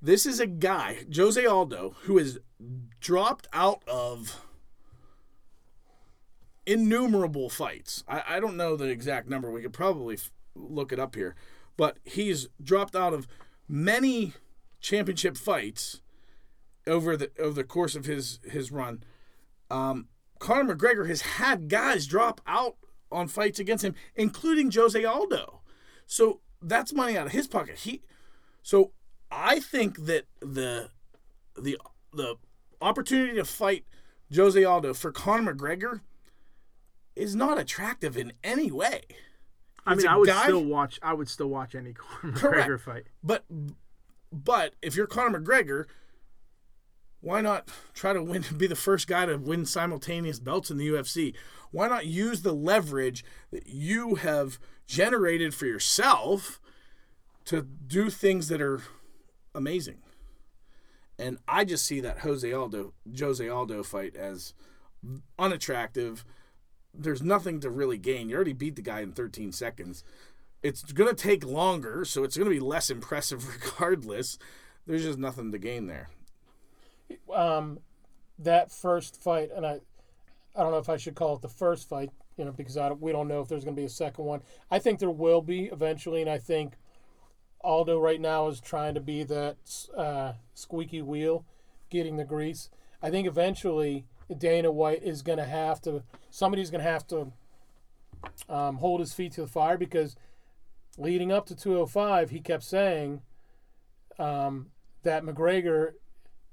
[0.00, 2.38] This is a guy, Jose Aldo, who has
[2.98, 4.40] dropped out of
[6.66, 8.04] innumerable fights.
[8.08, 9.50] I, I don't know the exact number.
[9.50, 11.34] We could probably f- look it up here.
[11.76, 13.26] But he's dropped out of
[13.68, 14.34] many
[14.80, 16.00] championship fights
[16.86, 19.02] over the over the course of his his run.
[19.70, 22.76] Um, Conor McGregor has had guys drop out
[23.12, 25.60] on fights against him, including Jose Aldo.
[26.06, 27.78] So that's money out of his pocket.
[27.78, 28.02] He,
[28.62, 28.92] so
[29.30, 30.90] I think that the
[31.54, 31.78] the
[32.12, 32.36] the
[32.80, 33.84] opportunity to fight
[34.34, 36.00] Jose Aldo for Conor McGregor
[37.16, 39.02] is not attractive in any way.
[39.86, 40.98] I mean, I would guy- still watch.
[41.02, 42.68] I would still watch any Conor Correct.
[42.68, 43.04] McGregor fight.
[43.22, 43.44] But
[44.32, 45.86] but if you're Conor McGregor,
[47.20, 50.88] why not try to win be the first guy to win simultaneous belts in the
[50.88, 51.34] UFC?
[51.70, 56.60] Why not use the leverage that you have generated for yourself
[57.46, 58.82] to do things that are
[59.54, 59.98] amazing?
[61.18, 64.54] And I just see that Jose Aldo Jose Aldo fight as
[65.38, 66.24] unattractive.
[66.92, 68.28] There's nothing to really gain.
[68.28, 70.04] You already beat the guy in 13 seconds.
[70.62, 74.38] It's going to take longer, so it's going to be less impressive regardless.
[74.86, 76.08] There's just nothing to gain there.
[77.34, 77.78] um,
[78.38, 79.80] that first fight, and I,
[80.56, 82.90] I don't know if I should call it the first fight, you know, because I
[82.92, 84.40] we don't know if there's going to be a second one.
[84.70, 86.74] I think there will be eventually, and I think
[87.62, 89.56] Aldo right now is trying to be that
[89.96, 91.44] uh, squeaky wheel,
[91.90, 92.70] getting the grease.
[93.02, 94.06] I think eventually
[94.38, 97.32] Dana White is going to have to, somebody's going to have to
[98.48, 100.16] um, hold his feet to the fire because
[100.98, 103.22] leading up to 205, he kept saying
[104.18, 104.66] um,
[105.02, 105.92] that McGregor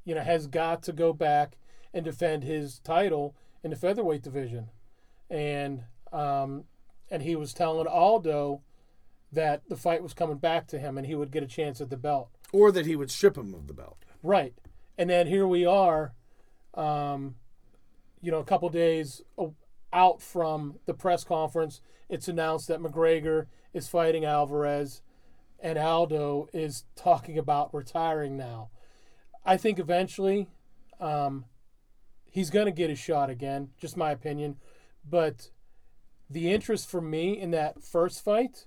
[0.06, 1.58] you know, has got to go back
[1.94, 4.70] and defend his title in the featherweight division,
[5.30, 6.64] and um,
[7.12, 8.62] and he was telling Aldo
[9.32, 11.90] that the fight was coming back to him and he would get a chance at
[11.90, 12.30] the belt.
[12.54, 13.98] Or that he would strip him of the belt.
[14.24, 14.54] Right.
[14.98, 16.14] And then here we are,
[16.74, 17.36] um,
[18.22, 19.22] you know, a couple days
[19.94, 21.82] out from the press conference.
[22.10, 25.02] It's announced that McGregor is fighting Alvarez
[25.60, 28.70] and Aldo is talking about retiring now.
[29.46, 30.48] I think eventually
[31.00, 31.46] um,
[32.30, 34.58] he's going to get a shot again, just my opinion.
[35.10, 35.50] But
[36.30, 38.66] the interest for me in that first fight,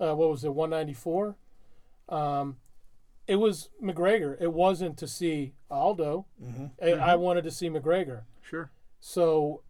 [0.00, 1.36] uh, what was it, 194?
[2.08, 2.56] Um,
[3.26, 4.36] it was McGregor.
[4.40, 6.26] It wasn't to see Aldo.
[6.42, 6.66] Mm-hmm.
[6.82, 8.22] I, I wanted to see McGregor.
[8.42, 8.70] Sure.
[9.00, 9.62] So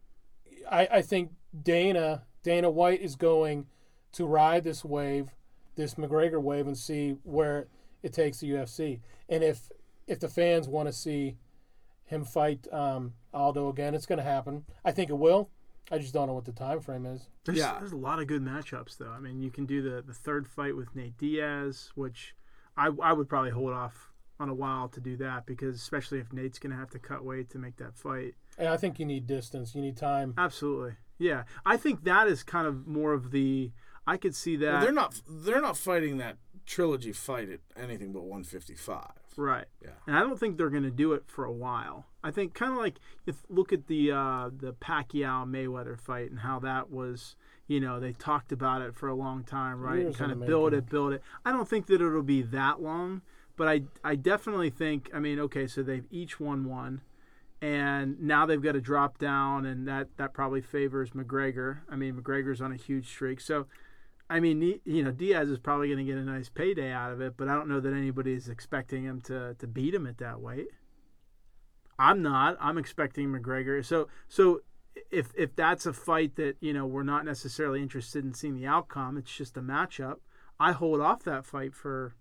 [0.71, 3.67] I, I think Dana Dana White is going
[4.13, 5.31] to ride this wave,
[5.75, 7.67] this McGregor wave, and see where
[8.03, 9.01] it takes the UFC.
[9.29, 9.71] And if
[10.07, 11.37] if the fans want to see
[12.05, 14.65] him fight um, Aldo again, it's going to happen.
[14.85, 15.51] I think it will.
[15.91, 17.29] I just don't know what the time frame is.
[17.45, 17.77] There's, Yeah.
[17.79, 19.11] there's a lot of good matchups though.
[19.11, 22.35] I mean, you can do the the third fight with Nate Diaz, which
[22.77, 26.33] I I would probably hold off on a while to do that because especially if
[26.33, 28.35] Nate's going to have to cut weight to make that fight.
[28.59, 29.75] And I think you need distance.
[29.75, 30.35] You need time.
[30.39, 30.95] Absolutely.
[31.19, 31.45] Yeah.
[31.65, 33.73] I think that is kind of more of the
[34.07, 38.13] I could see that Well, they're not they're not fighting that trilogy fight at anything
[38.13, 39.03] but 155.
[39.37, 39.67] Right.
[39.83, 39.91] Yeah.
[40.07, 42.07] And I don't think they're going to do it for a while.
[42.25, 46.41] I think kind of like if look at the uh, the Pacquiao Mayweather fight and
[46.41, 47.37] how that was.
[47.69, 49.99] You know, they talked about it for a long time, right?
[49.99, 51.23] Years and kind of build it, build it.
[51.45, 53.23] I don't think that it'll be that long,
[53.57, 55.11] but I I definitely think.
[55.13, 57.01] I mean, okay, so they've each won one,
[57.61, 61.79] and now they've got to drop down, and that that probably favors McGregor.
[61.91, 63.67] I mean, McGregor's on a huge streak, so.
[64.29, 67.21] I mean, you know, Diaz is probably going to get a nice payday out of
[67.21, 70.19] it, but I don't know that anybody is expecting him to, to beat him at
[70.19, 70.67] that weight.
[71.97, 72.57] I'm not.
[72.61, 73.85] I'm expecting McGregor.
[73.85, 74.63] So, so
[75.11, 78.67] if if that's a fight that you know we're not necessarily interested in seeing the
[78.67, 80.17] outcome, it's just a matchup.
[80.59, 82.15] I hold off that fight for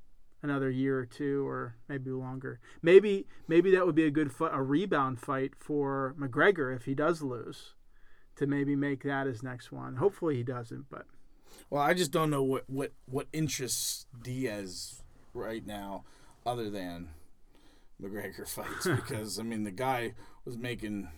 [0.46, 2.60] another year or two, or maybe longer.
[2.82, 6.96] Maybe maybe that would be a good fight, a rebound fight for McGregor if he
[6.96, 7.74] does lose,
[8.38, 9.98] to maybe make that his next one.
[9.98, 11.06] Hopefully he doesn't, but.
[11.70, 15.02] Well, I just don't know what what what interests Diaz
[15.34, 16.06] right now,
[16.46, 17.10] other than
[18.02, 18.88] McGregor fights.
[18.88, 20.14] because I mean, the guy
[20.46, 21.10] was making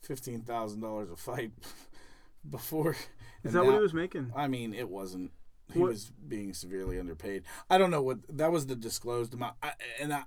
[0.00, 1.52] fifteen thousand dollars a fight
[2.50, 2.96] before.
[3.42, 4.32] Is that what he was making?
[4.34, 5.30] I mean, it wasn't.
[5.72, 7.44] He What- was being severely underpaid.
[7.70, 10.24] I don't know what that was the disclosed amount, I, and I,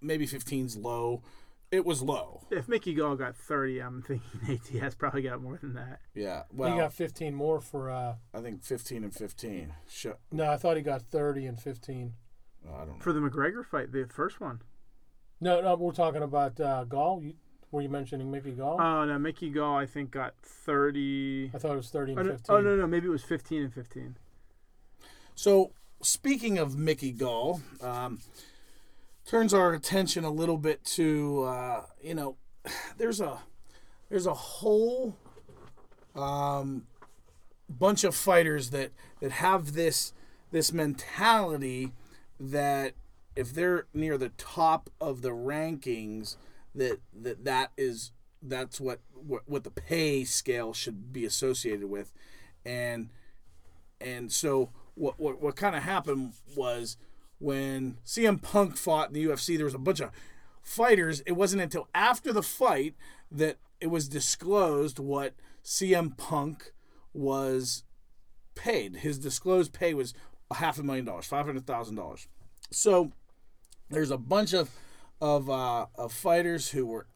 [0.00, 1.22] maybe 15's low.
[1.70, 2.46] It was low.
[2.50, 6.00] If Mickey Gall got 30, I'm thinking ATS probably got more than that.
[6.14, 6.42] Yeah.
[6.52, 7.88] Well, he got 15 more for.
[7.90, 9.72] Uh, I think 15 and 15.
[9.88, 10.18] Sure.
[10.30, 12.12] no, I thought he got 30 and 15.
[12.66, 12.94] I don't know.
[13.00, 14.60] For the McGregor fight, the first one.
[15.40, 17.22] No, no, we're talking about uh, Gall.
[17.22, 17.34] You,
[17.70, 18.78] were you mentioning Mickey Gall?
[18.78, 21.52] Oh, no, Mickey Gall, I think, got 30.
[21.54, 22.54] I thought it was 30 Oh and no, 15.
[22.54, 24.16] oh, no, no, maybe it was 15 and 15.
[25.34, 28.20] So, speaking of Mickey Gall, um,
[29.26, 32.36] turns our attention a little bit to uh, you know,
[32.98, 33.38] there's a
[34.08, 35.16] there's a whole
[36.14, 36.86] um,
[37.68, 38.90] bunch of fighters that
[39.20, 40.12] that have this
[40.50, 41.92] this mentality
[42.38, 42.92] that
[43.34, 46.36] if they're near the top of the rankings,
[46.74, 52.12] that that that is that's what what, what the pay scale should be associated with,
[52.64, 53.08] and
[54.00, 56.96] and so what what, what kind of happened was
[57.38, 60.10] when CM Punk fought in the UFC, there was a bunch of
[60.62, 61.20] fighters.
[61.26, 62.94] It wasn't until after the fight
[63.30, 66.72] that it was disclosed what CM Punk
[67.12, 67.84] was
[68.54, 68.96] paid.
[68.96, 70.14] His disclosed pay was
[70.50, 72.28] a half a million dollars, five hundred thousand dollars.
[72.70, 73.12] So
[73.90, 74.70] there's a bunch of
[75.20, 77.06] of uh, of fighters who were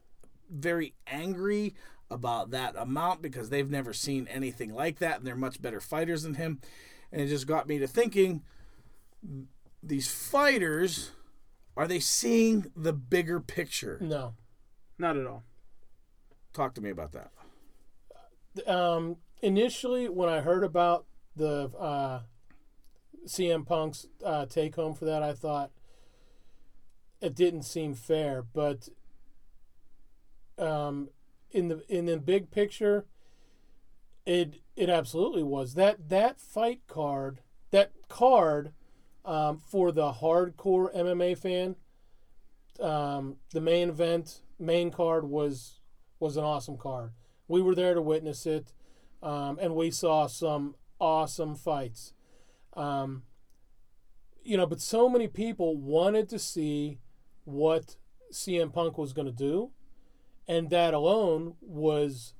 [0.49, 1.75] very angry
[2.09, 6.23] about that amount because they've never seen anything like that and they're much better fighters
[6.23, 6.59] than him.
[7.11, 8.43] And it just got me to thinking
[9.81, 11.11] these fighters
[11.77, 13.99] are they seeing the bigger picture?
[14.01, 14.33] No.
[14.97, 15.43] Not at all.
[16.51, 17.31] Talk to me about that.
[18.67, 21.05] Um, initially, when I heard about
[21.35, 22.21] the uh,
[23.27, 25.69] CM Punk's uh, take home for that, I thought
[27.21, 28.41] it didn't seem fair.
[28.41, 28.89] But
[30.57, 31.09] um,
[31.51, 33.05] in the in the big picture,
[34.25, 38.71] it it absolutely was that that fight card that card
[39.25, 41.75] um, for the hardcore MMA fan.
[42.79, 45.79] Um, the main event main card was
[46.19, 47.11] was an awesome card.
[47.47, 48.71] We were there to witness it,
[49.21, 52.13] um, and we saw some awesome fights.
[52.75, 53.23] Um,
[54.43, 56.99] you know, but so many people wanted to see
[57.43, 57.97] what
[58.31, 59.71] CM Punk was going to do,
[60.47, 62.33] and that alone was,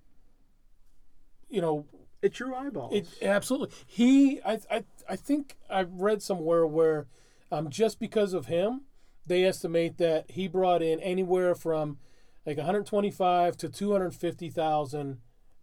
[1.50, 1.86] you know,
[2.28, 2.94] It It drew eyeballs.
[2.94, 3.76] It, absolutely.
[3.86, 7.08] He, I, I, I think I read somewhere where,
[7.52, 8.82] um, just because of him,
[9.26, 11.98] they estimate that he brought in anywhere from
[12.46, 15.20] like 125 to 250,000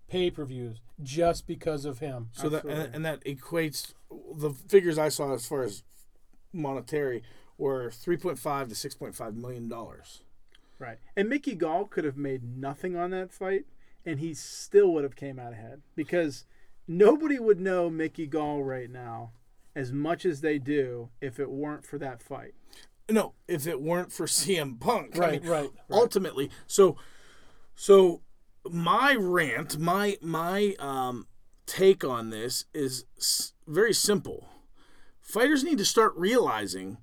[0.09, 2.29] pay per views just because of him.
[2.33, 3.93] So that and, and that equates
[4.37, 5.83] the figures I saw as far as
[6.53, 7.23] monetary
[7.59, 10.23] were 3.5 to 6.5 million dollars.
[10.79, 10.99] Right.
[11.17, 13.65] And Mickey Gall could have made nothing on that fight
[14.05, 16.45] and he still would have came out ahead because
[16.87, 19.33] nobody would know Mickey Gall right now
[19.77, 22.55] as much as they do if it weren't for that fight.
[23.11, 25.99] No, if it weren't for CM Punk, I Right, mean, right, right.
[25.99, 26.97] ultimately so
[27.75, 28.23] so
[28.71, 31.27] my rant my my um
[31.67, 34.49] take on this is s- very simple
[35.21, 36.97] fighters need to start realizing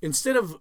[0.00, 0.56] instead of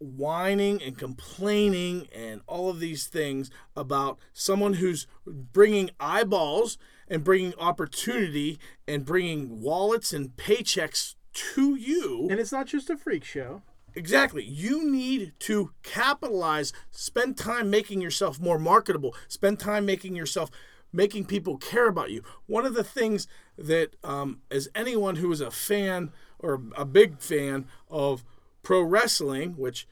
[0.00, 6.78] whining and complaining and all of these things about someone who's bringing eyeballs
[7.12, 8.58] and bringing opportunity
[8.88, 13.60] and bringing wallets and paychecks to you And it's not just a freak show.
[13.94, 14.42] Exactly.
[14.42, 20.50] You need to capitalize, spend time making yourself more marketable, spend time making yourself
[20.90, 22.22] making people care about you.
[22.46, 23.26] One of the things
[23.58, 28.24] that, um, as anyone who is a fan or a big fan of
[28.62, 29.86] pro wrestling, which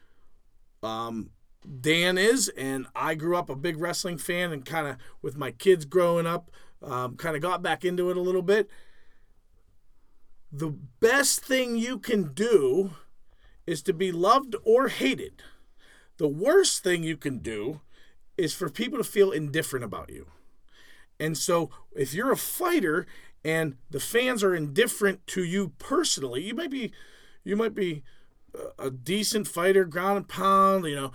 [0.82, 1.30] um,
[1.80, 5.50] Dan is, and I grew up a big wrestling fan, and kind of with my
[5.50, 6.50] kids growing up,
[6.82, 8.68] um, kind of got back into it a little bit.
[10.52, 10.70] The
[11.00, 12.92] best thing you can do
[13.66, 15.42] is to be loved or hated.
[16.16, 17.80] The worst thing you can do
[18.36, 20.26] is for people to feel indifferent about you.
[21.18, 23.06] And so if you're a fighter
[23.44, 26.92] and the fans are indifferent to you personally, you might be
[27.44, 28.02] you might be
[28.78, 31.12] a- decent fighter, ground and pound, you know.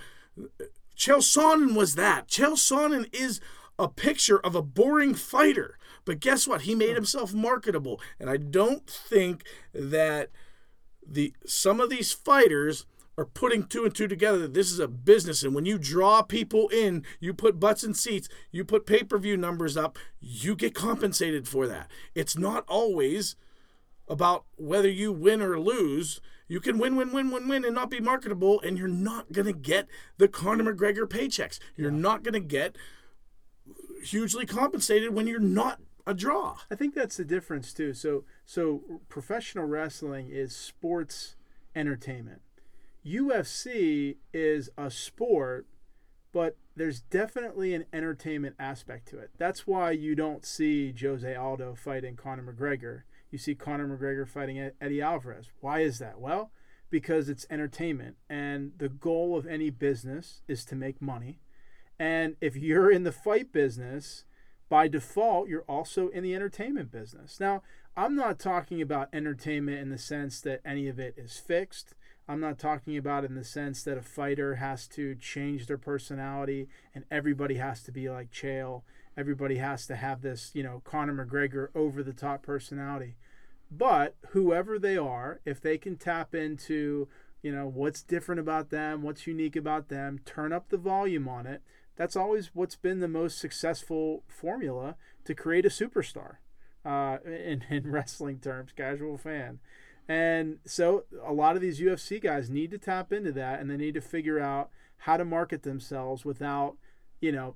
[0.97, 2.27] Chael Sonnen was that.
[2.27, 3.41] Chael Sonnen is
[3.77, 5.77] a picture of a boring fighter.
[6.05, 6.61] But guess what?
[6.61, 7.99] He made himself marketable.
[8.19, 10.29] And I don't think that
[11.05, 12.85] the some of these fighters
[13.17, 16.21] are putting two and two together that this is a business and when you draw
[16.21, 21.47] people in you put butts in seats you put pay-per-view numbers up you get compensated
[21.47, 23.35] for that it's not always
[24.07, 27.89] about whether you win or lose you can win win win win win and not
[27.89, 32.33] be marketable and you're not going to get the Conor McGregor paychecks you're not going
[32.33, 32.75] to get
[34.05, 37.93] hugely compensated when you're not a draw I think that's the difference too.
[37.93, 41.35] So so professional wrestling is sports
[41.75, 42.41] entertainment.
[43.05, 45.67] UFC is a sport,
[46.31, 49.31] but there's definitely an entertainment aspect to it.
[49.37, 53.03] That's why you don't see Jose Aldo fighting Conor McGregor.
[53.31, 55.51] You see Conor McGregor fighting Eddie Alvarez.
[55.61, 56.19] Why is that?
[56.19, 56.51] Well,
[56.89, 61.39] because it's entertainment and the goal of any business is to make money.
[61.99, 64.25] And if you're in the fight business,
[64.69, 67.39] by default, you're also in the entertainment business.
[67.39, 67.61] Now,
[67.95, 71.93] I'm not talking about entertainment in the sense that any of it is fixed.
[72.27, 76.67] I'm not talking about in the sense that a fighter has to change their personality
[76.93, 78.81] and everybody has to be like Chael.
[79.15, 83.15] Everybody has to have this, you know, Conor McGregor over the top personality.
[83.71, 87.07] But whoever they are, if they can tap into,
[87.41, 91.45] you know, what's different about them, what's unique about them, turn up the volume on
[91.45, 91.61] it,
[91.95, 96.37] that's always what's been the most successful formula to create a superstar
[96.85, 99.59] uh, in, in wrestling terms, casual fan.
[100.07, 103.77] And so a lot of these UFC guys need to tap into that and they
[103.77, 106.77] need to figure out how to market themselves without,
[107.21, 107.55] you know,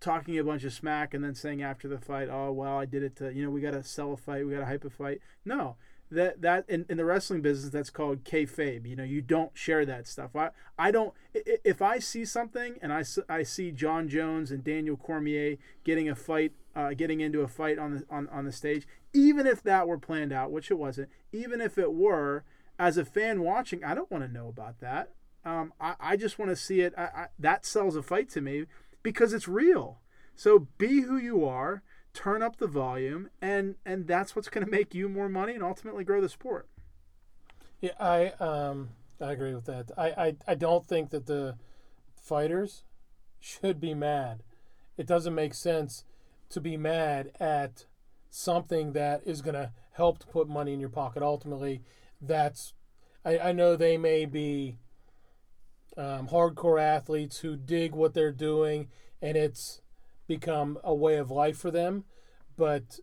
[0.00, 3.02] talking a bunch of smack and then saying after the fight, oh, well, I did
[3.02, 4.90] it to, you know, we got to sell a fight, we got to hype a
[4.90, 5.20] fight.
[5.44, 5.76] No,
[6.10, 8.86] that that in, in the wrestling business that's called kayfabe.
[8.86, 10.34] You know, you don't share that stuff.
[10.34, 11.14] I I don't.
[11.34, 16.14] If I see something and I, I see Jon Jones and Daniel Cormier getting a
[16.14, 19.86] fight, uh, getting into a fight on the on, on the stage, even if that
[19.86, 22.44] were planned out, which it wasn't, even if it were,
[22.78, 25.10] as a fan watching, I don't want to know about that.
[25.44, 26.94] Um, I, I just want to see it.
[26.96, 28.66] I, I, that sells a fight to me
[29.02, 30.00] because it's real.
[30.34, 31.82] So be who you are
[32.18, 35.62] turn up the volume and and that's what's going to make you more money and
[35.62, 36.66] ultimately grow the sport
[37.80, 38.88] Yeah, I um
[39.20, 39.92] I agree with that.
[39.96, 41.56] I, I I don't think that the
[42.20, 42.82] fighters
[43.38, 44.42] should be mad.
[44.96, 46.04] It doesn't make sense
[46.50, 47.86] to be mad at
[48.30, 51.22] something that is going to help to put money in your pocket.
[51.22, 51.82] Ultimately,
[52.20, 52.74] that's
[53.24, 54.76] I, I know they may be
[55.96, 58.88] um, hardcore athletes who dig what they're doing
[59.22, 59.82] and it's
[60.28, 62.04] become a way of life for them,
[62.56, 63.00] but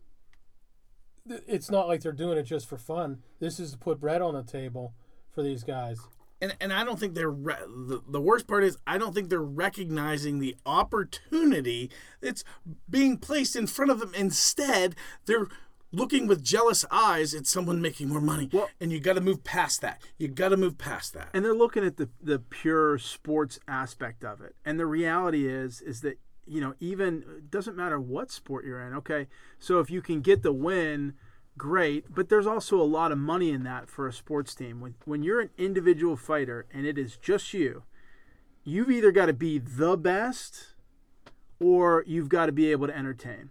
[1.28, 3.18] it's not like they're doing it just for fun.
[3.40, 4.94] This is to put bread on the table
[5.30, 5.98] for these guys.
[6.40, 9.28] and and I don't think they're re- the, the worst part is I don't think
[9.28, 12.44] they're recognizing the opportunity that's
[12.88, 14.12] being placed in front of them.
[14.14, 14.94] Instead,
[15.26, 15.48] they're
[15.92, 18.48] looking with jealous eyes at someone making more money.
[18.52, 20.00] Well- and you got to move past that.
[20.18, 21.28] You got to move past that.
[21.34, 25.80] and they're looking at the the pure sports aspect of it and the reality is
[25.80, 29.26] is that you know even it doesn't matter what sport you're in okay?
[29.58, 31.14] So if you can get the win
[31.58, 34.80] great but there's also a lot of money in that for a sports team.
[34.80, 37.84] When when you're an individual fighter and it is just you
[38.64, 40.74] you've either got to be the best
[41.60, 43.50] or you've got to be able to entertain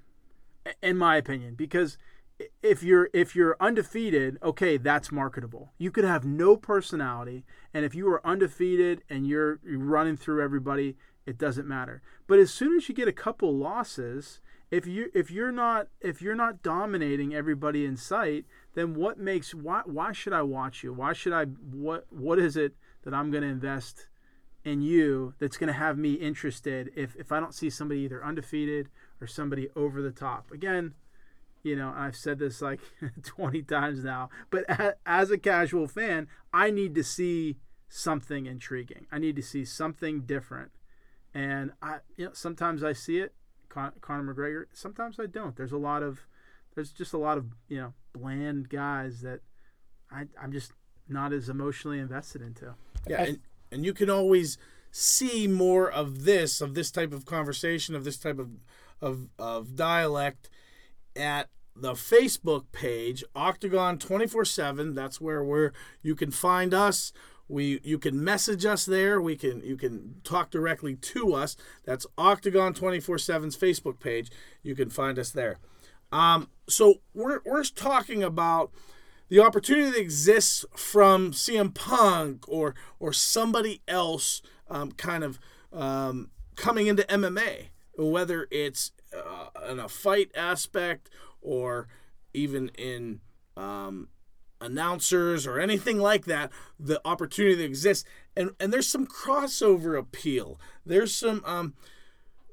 [0.81, 1.97] in my opinion because
[2.61, 5.71] if you're if you're undefeated okay that's marketable.
[5.77, 10.97] You could have no personality and if you are undefeated and you're running through everybody
[11.25, 12.01] it doesn't matter.
[12.27, 16.21] But as soon as you get a couple losses if you if you're not if
[16.21, 20.91] you're not dominating everybody in sight then what makes why why should i watch you?
[20.91, 22.73] Why should i what what is it
[23.03, 24.07] that i'm going to invest
[24.63, 28.25] in you that's going to have me interested if if i don't see somebody either
[28.25, 28.89] undefeated
[29.21, 30.51] or somebody over the top?
[30.51, 30.93] Again
[31.61, 32.79] you know i've said this like
[33.23, 34.65] 20 times now but
[35.05, 37.57] as a casual fan i need to see
[37.87, 39.07] something intriguing.
[39.11, 40.71] I need to see something different
[41.35, 43.33] and i you know sometimes i see it
[43.69, 46.25] Con- conor mcgregor sometimes i don't there's a lot of
[46.73, 49.41] there's just a lot of you know bland guys that
[50.09, 50.71] I, i'm just
[51.07, 52.73] not as emotionally invested into
[53.07, 53.39] Yeah, and,
[53.71, 54.57] and you can always
[54.91, 58.49] see more of this, of this type of conversation, of this type of
[59.01, 60.49] of, of dialect
[61.17, 64.95] at the Facebook page, Octagon 24/7.
[64.95, 65.71] That's where we're
[66.01, 67.11] you can find us.
[67.47, 69.21] We you can message us there.
[69.21, 71.55] We can you can talk directly to us.
[71.85, 74.31] That's Octagon 24/7's Facebook page.
[74.63, 75.57] You can find us there.
[76.11, 78.71] Um, so we're we're talking about
[79.29, 85.39] the opportunity that exists from CM Punk or or somebody else um, kind of
[85.71, 87.67] um, coming into MMA,
[87.97, 91.09] whether it's uh, in a fight aspect
[91.41, 91.87] or
[92.33, 93.21] even in
[93.55, 94.09] um,
[94.65, 98.05] announcers or anything like that, the opportunity that exists,
[98.35, 100.59] and and there's some crossover appeal.
[100.85, 101.73] There's some um,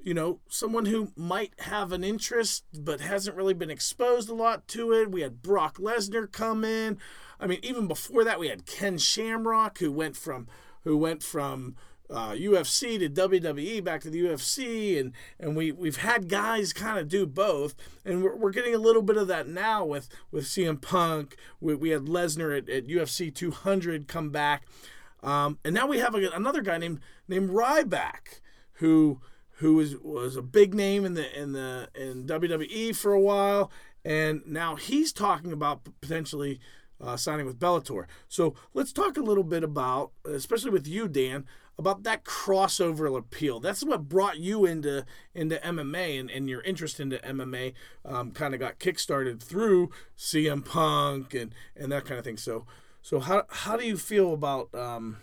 [0.03, 4.67] you know, someone who might have an interest but hasn't really been exposed a lot
[4.69, 5.11] to it.
[5.11, 6.97] We had Brock Lesnar come in.
[7.39, 10.47] I mean, even before that, we had Ken Shamrock who went from
[10.83, 11.75] who went from
[12.13, 16.99] uh, UFC to WWE back to the UFC, and and we we've had guys kind
[16.99, 20.45] of do both, and we're, we're getting a little bit of that now with with
[20.45, 21.35] CM Punk.
[21.59, 24.67] We, we had Lesnar at, at UFC 200 come back,
[25.23, 28.41] um, and now we have a, another guy named named Ryback
[28.73, 29.19] who
[29.57, 33.71] who was was a big name in the in the in WWE for a while,
[34.05, 36.59] and now he's talking about potentially
[37.01, 38.05] uh, signing with Bellator.
[38.27, 41.45] So let's talk a little bit about, especially with you, Dan,
[41.77, 43.59] about that crossover appeal.
[43.59, 47.73] That's what brought you into into MMA, and, and your interest into MMA
[48.05, 52.37] um, kind of got kickstarted through CM Punk and and that kind of thing.
[52.37, 52.65] So
[53.01, 55.17] so how how do you feel about um,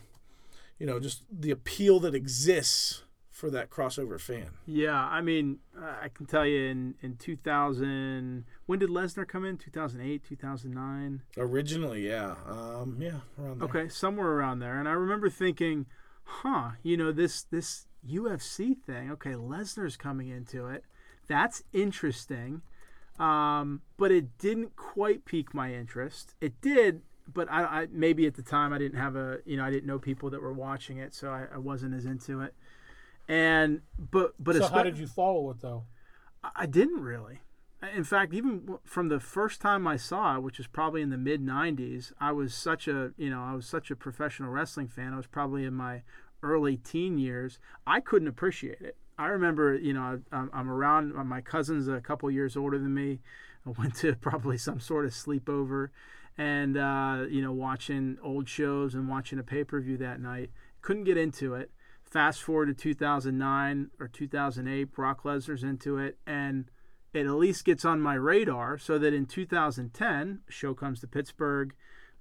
[0.79, 3.03] you know just the appeal that exists?
[3.41, 4.51] for that crossover fan.
[4.67, 9.57] Yeah, I mean, I can tell you in in 2000, when did Lesnar come in?
[9.57, 11.23] 2008, 2009.
[11.39, 13.69] Originally, yeah, um, yeah, around there.
[13.69, 14.79] Okay, somewhere around there.
[14.79, 15.87] And I remember thinking,
[16.43, 19.11] huh, you know, this this UFC thing.
[19.13, 20.85] Okay, Lesnar's coming into it.
[21.29, 22.63] That's interesting.
[23.19, 26.35] Um, but it didn't quite pique my interest.
[26.41, 27.03] It did,
[27.33, 29.87] but I, I maybe at the time I didn't have a you know I didn't
[29.87, 32.55] know people that were watching it, so I, I wasn't as into it.
[33.29, 35.85] And but but So how did you follow it though?
[36.43, 37.41] I- I didn't really.
[37.83, 41.17] In fact, even from the first time I saw it, which was probably in the
[41.17, 45.15] mid '90s, I was such a you know I was such a professional wrestling fan.
[45.15, 46.03] I was probably in my
[46.43, 47.59] early teen years.
[47.87, 48.97] I couldn't appreciate it.
[49.19, 53.21] I remember you know I'm around my cousin's a couple years older than me.
[53.67, 55.89] I went to probably some sort of sleepover,
[56.37, 60.51] and uh, you know watching old shows and watching a pay per view that night.
[60.83, 61.71] Couldn't get into it.
[62.05, 66.71] Fast forward to 2009 or 2008, Brock Lesnar's into it, and
[67.13, 71.75] it at least gets on my radar so that in 2010, show comes to Pittsburgh,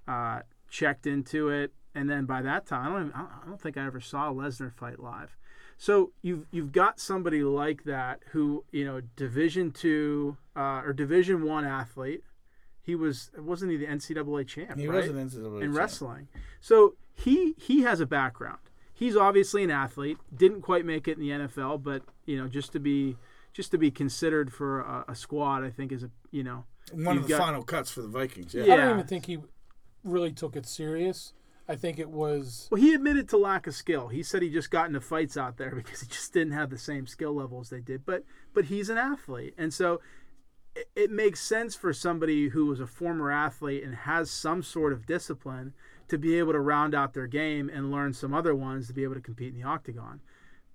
[0.08, 3.76] uh, checked into it, and then by that time, I don't, even, I don't think
[3.76, 5.36] I ever saw a Lesnar fight live.
[5.76, 11.42] So you've you've got somebody like that who you know Division two uh, or Division
[11.42, 12.22] one athlete.
[12.82, 14.78] He was wasn't he the NCAA champ?
[14.78, 14.96] He right?
[14.96, 15.76] was an NCAA in champ.
[15.76, 16.28] wrestling.
[16.60, 18.58] So he he has a background.
[18.92, 20.18] He's obviously an athlete.
[20.36, 23.16] Didn't quite make it in the NFL, but you know, just to be
[23.52, 27.16] just to be considered for a, a squad, I think is a you know One
[27.16, 28.54] of the got- final cuts for the Vikings.
[28.54, 28.72] Yeah.
[28.72, 29.38] I don't even think he
[30.04, 31.32] really took it serious.
[31.68, 34.08] I think it was Well, he admitted to lack of skill.
[34.08, 36.78] He said he just got into fights out there because he just didn't have the
[36.78, 38.04] same skill level as they did.
[38.04, 40.00] But but he's an athlete, and so
[40.74, 44.92] it, it makes sense for somebody who was a former athlete and has some sort
[44.92, 45.74] of discipline
[46.08, 49.04] to be able to round out their game and learn some other ones to be
[49.04, 50.20] able to compete in the octagon.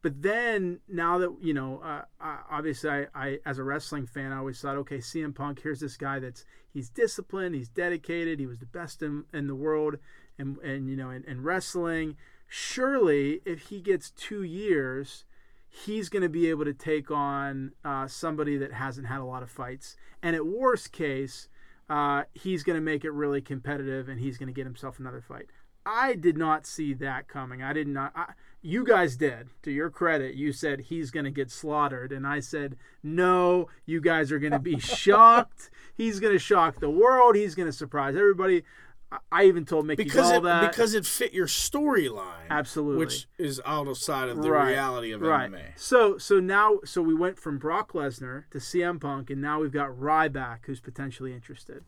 [0.06, 4.32] But then now that you know, uh, I, obviously, I, I as a wrestling fan,
[4.32, 8.46] I always thought, okay, CM Punk, here's this guy that's he's disciplined, he's dedicated, he
[8.46, 9.96] was the best in, in the world,
[10.38, 12.18] and and you know, in, in wrestling.
[12.48, 15.26] Surely, if he gets two years,
[15.68, 19.42] he's going to be able to take on uh, somebody that hasn't had a lot
[19.42, 21.50] of fights, and at worst case,
[21.90, 25.22] uh, he's going to make it really competitive, and he's going to get himself another
[25.28, 25.48] fight.
[25.86, 27.62] I did not see that coming.
[27.62, 28.12] I did not.
[28.16, 28.34] I,
[28.66, 29.50] you guys did.
[29.64, 33.68] To your credit, you said he's going to get slaughtered, and I said no.
[33.86, 35.70] You guys are going to be shocked.
[35.94, 37.36] He's going to shock the world.
[37.36, 38.64] He's going to surprise everybody.
[39.32, 42.98] I even told Mickey because Gall it, that because it fit your storyline, Absolutely.
[42.98, 45.50] which is outside of the Right, reality of right.
[45.50, 45.62] MMA.
[45.78, 49.72] So so now so we went from Brock Lesnar to CM Punk, and now we've
[49.72, 51.86] got Ryback who's potentially interested.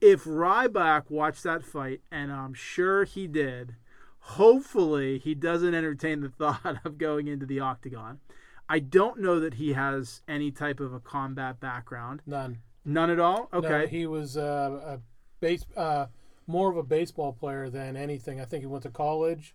[0.00, 3.74] If Ryback watched that fight, and I'm sure he did,
[4.20, 8.20] hopefully he doesn't entertain the thought of going into the octagon.
[8.68, 12.20] I don't know that he has any type of a combat background.
[12.26, 12.58] None.
[12.84, 13.48] None at all.
[13.52, 13.86] No, Okay.
[13.88, 15.00] he was uh, a
[15.40, 16.06] base, uh,
[16.46, 18.40] more of a baseball player than anything.
[18.40, 19.54] I think he went to college.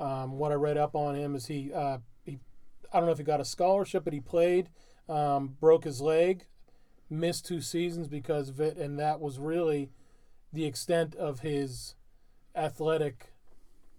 [0.00, 2.38] Um, what I read up on him is he, uh, he,
[2.92, 4.68] I don't know if he got a scholarship, but he played,
[5.08, 6.46] um, broke his leg,
[7.08, 9.90] missed two seasons because of it, and that was really
[10.52, 11.94] the extent of his
[12.56, 13.32] athletic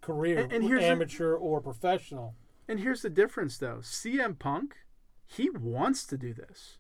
[0.02, 2.36] career, And- and here's the- amateur or professional.
[2.68, 3.80] And here's the difference, though.
[3.82, 4.78] CM Punk,
[5.26, 6.78] he wants to do this.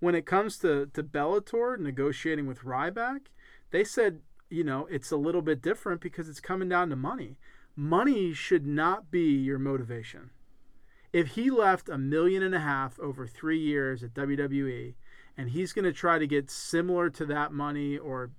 [0.00, 3.26] When it comes to, to Bellator negotiating with Ryback,
[3.70, 7.36] they said, you know, it's a little bit different because it's coming down to money.
[7.76, 10.30] Money should not be your motivation.
[11.12, 14.94] If he left a million and a half over three years at WWE
[15.36, 18.30] and he's going to try to get similar to that money or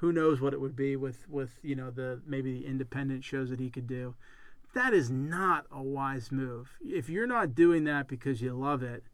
[0.00, 3.48] who knows what it would be with, with you know, the maybe the independent shows
[3.50, 4.14] that he could do
[4.74, 6.76] that is not a wise move.
[6.84, 9.04] If you're not doing that because you love it,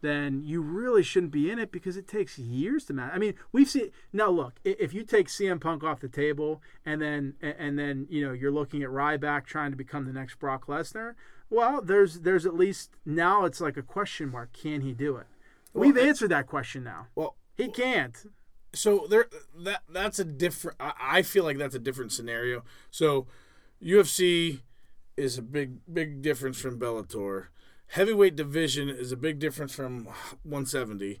[0.00, 3.12] then you really shouldn't be in it because it takes years to match.
[3.14, 4.30] I mean, we've seen now.
[4.30, 8.32] Look, if you take CM Punk off the table and then and then you know
[8.32, 11.14] you're looking at Ryback trying to become the next Brock Lesnar,
[11.50, 14.52] well, there's there's at least now it's like a question mark.
[14.52, 15.26] Can he do it?
[15.72, 17.06] We've answered that question now.
[17.14, 18.26] Well, He can't.
[18.74, 22.64] So there that that's a different I, feel like that's a different scenario.
[22.90, 23.26] So
[23.82, 24.60] ufc
[25.16, 27.46] is a big big difference from bellator.
[27.88, 30.04] Heavyweight division is a big difference from
[30.42, 31.20] 170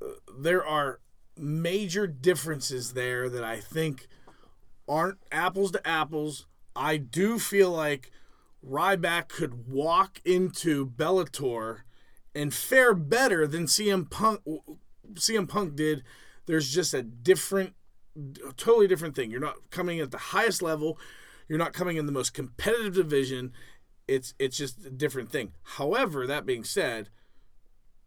[0.00, 0.06] Uh,
[0.38, 1.00] there are
[1.36, 4.08] major differences there that i think
[4.88, 6.46] aren't apples to apples.
[6.74, 8.10] I do feel like
[8.66, 11.80] ryback could walk into bellator
[12.34, 14.40] and fare better than cm punk
[15.14, 16.02] CM Punk did,
[16.48, 17.74] there's just a different,
[18.16, 19.30] a totally different thing.
[19.30, 20.98] You're not coming at the highest level.
[21.48, 23.52] You're not coming in the most competitive division.
[24.08, 25.52] It's it's just a different thing.
[25.62, 27.10] However, that being said,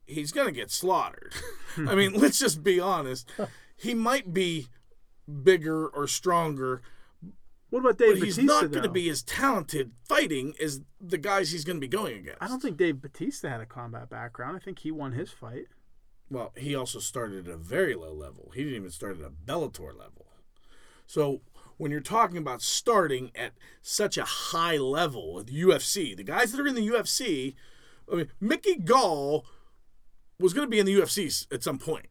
[0.05, 1.33] he's gonna get slaughtered.
[1.77, 3.29] I mean, let's just be honest.
[3.77, 4.67] He might be
[5.41, 6.83] bigger or stronger,
[7.71, 8.61] What about Dave but he's Batista?
[8.61, 12.19] not going to be as talented fighting as the guys he's going to be going
[12.19, 12.37] against.
[12.43, 14.55] I don't think Dave Batista had a combat background.
[14.55, 15.65] I think he won his fight.
[16.31, 18.53] Well, he also started at a very low level.
[18.55, 20.27] He didn't even start at a Bellator level.
[21.05, 21.41] So
[21.75, 23.51] when you're talking about starting at
[23.81, 27.55] such a high level with UFC, the guys that are in the UFC,
[28.09, 29.45] I mean, Mickey Gall
[30.39, 32.07] was going to be in the UFC at some point.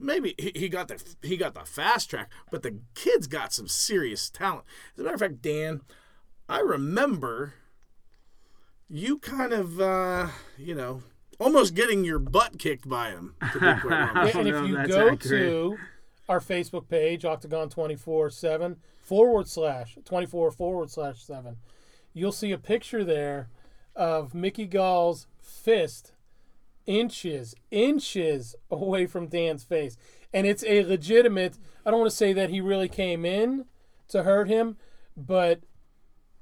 [0.00, 4.30] Maybe he, got the he got the fast track, but the kid's got some serious
[4.30, 4.64] talent.
[4.94, 5.82] As a matter of fact, Dan,
[6.48, 7.54] I remember
[8.88, 11.02] you kind of uh, you know
[11.38, 13.34] almost getting your butt kicked by him.
[13.52, 14.36] To be quite honest.
[14.36, 15.42] And, and no, if you that's go accurate.
[15.42, 15.76] to
[16.28, 21.56] our Facebook page, Octagon 24 7 forward slash 24 forward slash 7,
[22.12, 23.48] you'll see a picture there
[23.96, 26.12] of Mickey Gall's fist
[26.86, 29.96] inches, inches away from Dan's face.
[30.32, 33.66] And it's a legitimate, I don't want to say that he really came in
[34.08, 34.76] to hurt him,
[35.16, 35.60] but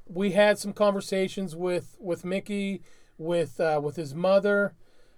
[0.06, 2.82] we had some conversations with, with Mickey,
[3.18, 4.74] with, uh, with his mother.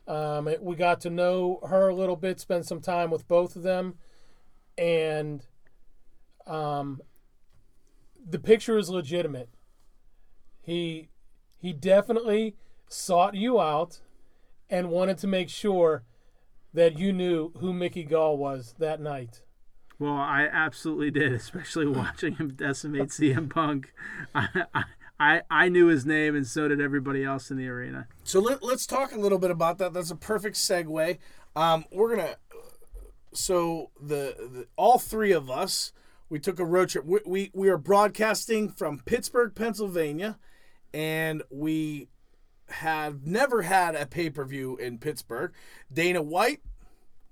[0.09, 3.55] Um, it, we got to know her a little bit, spend some time with both
[3.55, 3.99] of them,
[4.79, 5.47] and
[6.47, 7.03] um,
[8.27, 9.51] the picture is legitimate.
[10.63, 11.11] He
[11.59, 12.57] he definitely
[12.89, 14.01] sought you out
[14.71, 16.05] and wanted to make sure
[16.73, 19.43] that you knew who Mickey Gall was that night.
[19.99, 23.93] Well, I absolutely did, especially watching him decimate CM Punk.
[24.35, 24.85] I, I,
[25.21, 28.07] I, I knew his name, and so did everybody else in the arena.
[28.23, 29.93] So let, let's talk a little bit about that.
[29.93, 31.19] That's a perfect segue.
[31.57, 32.37] Um, we're gonna
[33.33, 35.93] so the, the all three of us
[36.29, 37.05] we took a road trip.
[37.05, 40.39] We, we we are broadcasting from Pittsburgh, Pennsylvania,
[40.93, 42.09] and we
[42.69, 45.53] have never had a pay per view in Pittsburgh.
[45.93, 46.61] Dana White,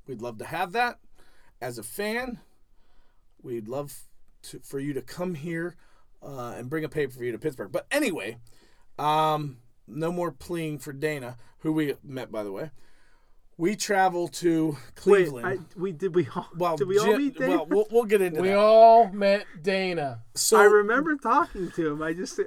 [0.06, 0.98] we'd love to have that.
[1.60, 2.40] As a fan,
[3.42, 3.94] we'd love
[4.42, 5.76] to, for you to come here
[6.22, 7.70] uh, and bring a pay per view to Pittsburgh.
[7.72, 8.38] But anyway,
[8.98, 12.70] um, no more pleading for Dana, who we met by the way.
[13.58, 15.46] We travel to Wait, Cleveland.
[15.46, 17.48] I, we did we all well, did we all Jim- meet Dave?
[17.48, 18.58] well, we'll, we'll get into We that.
[18.58, 20.20] all met Dana.
[20.34, 22.02] so I remember talking to him.
[22.02, 22.38] I just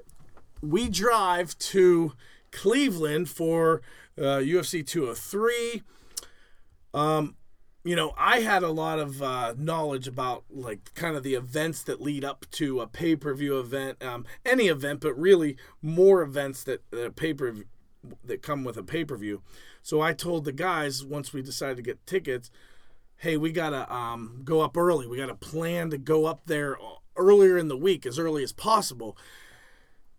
[0.62, 2.14] we drive to
[2.52, 3.82] Cleveland for
[4.20, 5.82] uh, UFC 203.
[6.94, 7.36] Um,
[7.84, 11.82] you know, I had a lot of uh, knowledge about like kind of the events
[11.84, 16.22] that lead up to a pay per view event, um, any event, but really more
[16.22, 17.56] events that that pay per
[18.24, 19.42] that come with a pay per view.
[19.82, 22.52] So I told the guys once we decided to get tickets,
[23.18, 25.08] hey, we gotta um, go up early.
[25.08, 26.78] We gotta plan to go up there
[27.16, 29.18] earlier in the week, as early as possible.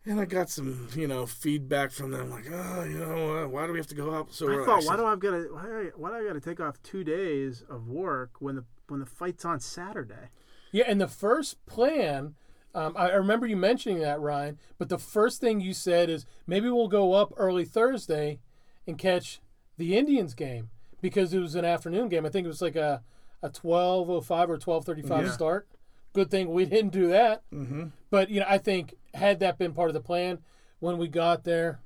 [0.07, 3.66] And I got some, you know, feedback from them, like, oh, you know, uh, why
[3.66, 4.64] do we have to go up so I early?
[4.64, 6.59] thought, why do I got to why, do I- why do I got to take
[6.59, 10.30] off two days of work when the when the fight's on Saturday?
[10.72, 12.34] Yeah, and the first plan,
[12.74, 14.59] um, I I remember you mentioning that, Ryan.
[14.78, 18.38] But the first thing you said is maybe we'll go up early Thursday
[18.86, 19.40] and catch
[19.76, 20.70] the Indians game
[21.03, 22.24] because it was an afternoon game.
[22.24, 23.03] I think it was like a
[23.42, 25.32] a twelve oh five or twelve thirty five Yeah.
[25.32, 25.68] start.
[26.14, 27.42] Good thing we didn't do that.
[27.53, 27.88] Mm-hmm.
[28.11, 30.39] But you know, I think had that been part of the plan
[30.79, 31.81] when we got there,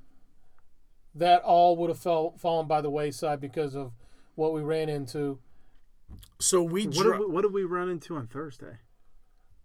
[1.14, 3.92] that all would have fell, fallen by the wayside because of
[4.34, 5.38] what we ran into.
[6.38, 8.78] So we, What did we, what did we run into on Thursday?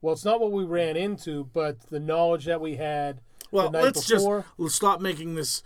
[0.01, 3.19] Well, it's not what we ran into, but the knowledge that we had
[3.51, 4.41] well, the night let's before.
[4.41, 5.61] just let's stop making this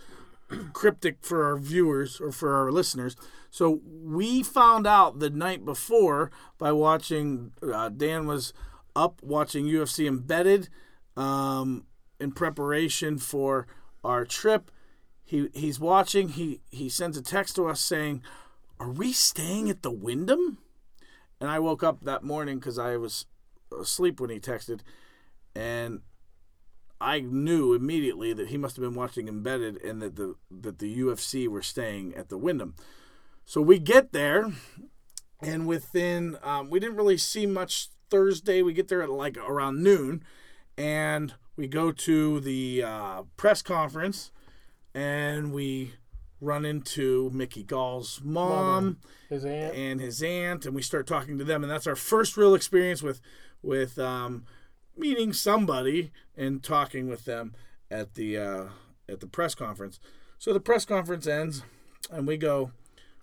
[0.72, 3.16] cryptic for our viewers or for our listeners.
[3.50, 7.52] So we found out the night before by watching.
[7.62, 8.52] Uh, Dan was
[8.96, 10.68] up watching UFC Embedded
[11.16, 11.86] um,
[12.20, 13.66] in preparation for
[14.02, 14.70] our trip.
[15.24, 16.30] He he's watching.
[16.30, 18.22] He he sends a text to us saying,
[18.78, 20.58] "Are we staying at the Wyndham?"
[21.40, 23.26] And I woke up that morning because I was
[23.78, 24.80] asleep when he texted,
[25.54, 26.00] and
[27.00, 30.98] I knew immediately that he must have been watching Embedded and that the that the
[30.98, 32.74] UFC were staying at the Wyndham.
[33.44, 34.52] So we get there,
[35.40, 38.62] and within um, we didn't really see much Thursday.
[38.62, 40.24] We get there at like around noon,
[40.76, 44.30] and we go to the uh, press conference,
[44.94, 45.92] and we
[46.40, 48.98] run into Mickey Gall's mom
[49.28, 49.74] his aunt.
[49.74, 53.02] and his aunt, and we start talking to them, and that's our first real experience
[53.02, 53.20] with
[53.62, 54.44] with um,
[54.96, 57.54] meeting somebody and talking with them
[57.90, 58.64] at the uh,
[59.08, 59.98] at the press conference.
[60.38, 61.62] So the press conference ends,
[62.10, 62.72] and we go,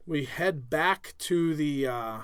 [0.05, 2.17] we head back to the uh,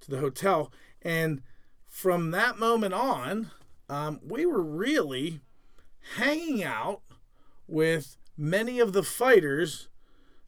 [0.00, 0.70] to the hotel,
[1.02, 1.42] and
[1.88, 3.50] from that moment on,
[3.90, 5.40] um, we were really
[6.16, 7.02] hanging out
[7.66, 9.88] with many of the fighters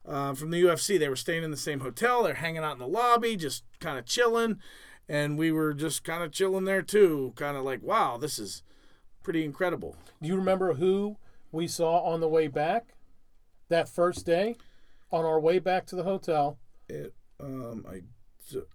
[0.06, 0.98] uh, from the UFC.
[0.98, 2.22] They were staying in the same hotel.
[2.22, 4.58] They're hanging out in the lobby, just kind of chilling.
[5.08, 8.62] And we were just kind of chilling there too, kind of like, wow, this is
[9.22, 9.96] pretty incredible.
[10.20, 11.16] Do you remember who
[11.50, 12.94] we saw on the way back
[13.68, 14.56] that first day
[15.10, 16.58] on our way back to the hotel?
[16.88, 18.02] It, um, I,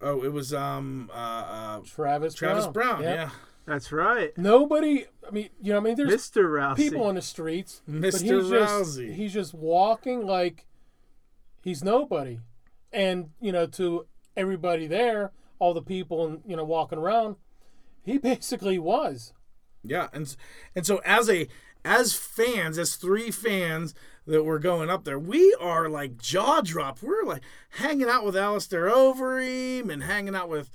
[0.01, 3.15] oh, it was um, uh, uh, Travis Travis Browne, Yep.
[3.15, 3.29] yeah,
[3.67, 6.45] That's right, Nobody, I mean, you know, I mean, there's Mr.
[6.45, 6.77] Rousey.
[6.77, 8.21] people on the streets, but Mr.
[8.21, 9.07] he's Rousey.
[9.07, 10.65] just he's just walking like
[11.61, 12.39] he's nobody,
[12.93, 14.07] and you know, to
[14.37, 17.35] everybody there, all the people and you know walking around,
[18.03, 19.33] he basically was.
[19.83, 20.33] Yeah, and
[20.73, 21.49] and so as a
[21.83, 23.93] as fans, as three fans
[24.25, 27.03] that were going up there, we are like jaw dropped.
[27.03, 30.69] We're like hanging out with Alistair Overeem and hanging out with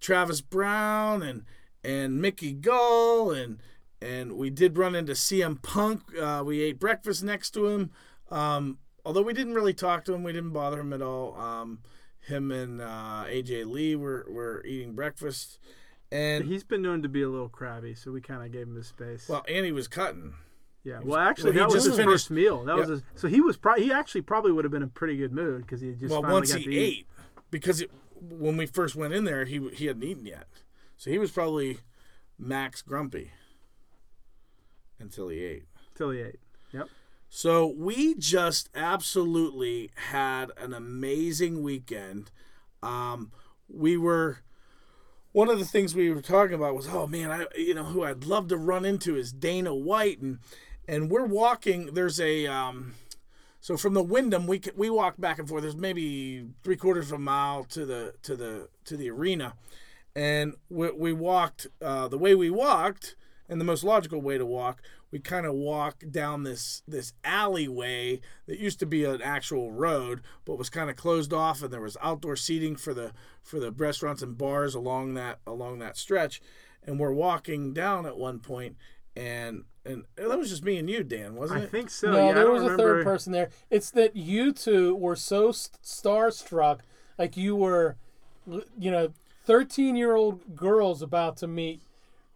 [0.00, 1.44] Travis Browne and
[1.84, 3.58] and Mickey Gall and
[4.00, 6.02] and we did run into CM Punk.
[6.16, 7.90] Uh, we ate breakfast next to him.
[8.30, 11.34] Um, although we didn't really talk to him, we didn't bother him at all.
[11.36, 11.80] Um,
[12.20, 15.58] him and uh, AJ Lee were, were eating breakfast,
[16.12, 18.76] and He's been known to be a little crabby, so we kind of gave him
[18.76, 19.28] his space.
[19.28, 20.34] well, Annie was cutting.
[20.84, 21.00] yeah.
[21.02, 22.64] Well, actually, well, he that was his finished- first meal.
[22.64, 24.92] That was his, so he was pro- he actually probably would have been in a
[24.92, 26.98] pretty good mood because he had just well, finally once he to eat.
[26.98, 27.06] ate,
[27.50, 30.46] because it, when we first went in there, he he hadn't eaten yet,
[30.98, 31.78] so he was probably
[32.38, 33.30] max grumpy
[34.98, 35.64] until he ate.
[35.92, 36.40] Until he ate.
[36.72, 36.88] Yep.
[37.30, 42.30] So we just absolutely had an amazing weekend.
[42.82, 43.32] Um,
[43.68, 44.38] we were
[45.32, 48.02] one of the things we were talking about was, oh man, I you know who
[48.02, 50.38] I'd love to run into is Dana White, and
[50.86, 51.94] and we're walking.
[51.94, 52.94] There's a um,
[53.60, 55.62] So from the Wyndham, we we walk back and forth.
[55.62, 59.54] There's maybe three quarters of a mile to the to the to the arena,
[60.18, 63.14] and we, we walked uh, the way we walked,
[63.48, 64.82] and the most logical way to walk.
[65.12, 70.20] We kind of walk down this this alleyway that used to be an actual road,
[70.44, 73.70] but was kind of closed off, and there was outdoor seating for the for the
[73.70, 76.42] restaurants and bars along that along that stretch.
[76.84, 78.76] And we're walking down at one point,
[79.16, 81.64] and and that was just me and you, Dan, wasn't it?
[81.64, 82.10] I think so.
[82.10, 83.50] no, yeah, there don't was a third person there.
[83.70, 86.80] It's that you two were so st- starstruck,
[87.16, 87.96] like you were,
[88.76, 89.12] you know,
[89.48, 91.80] thirteen-year-old girls about to meet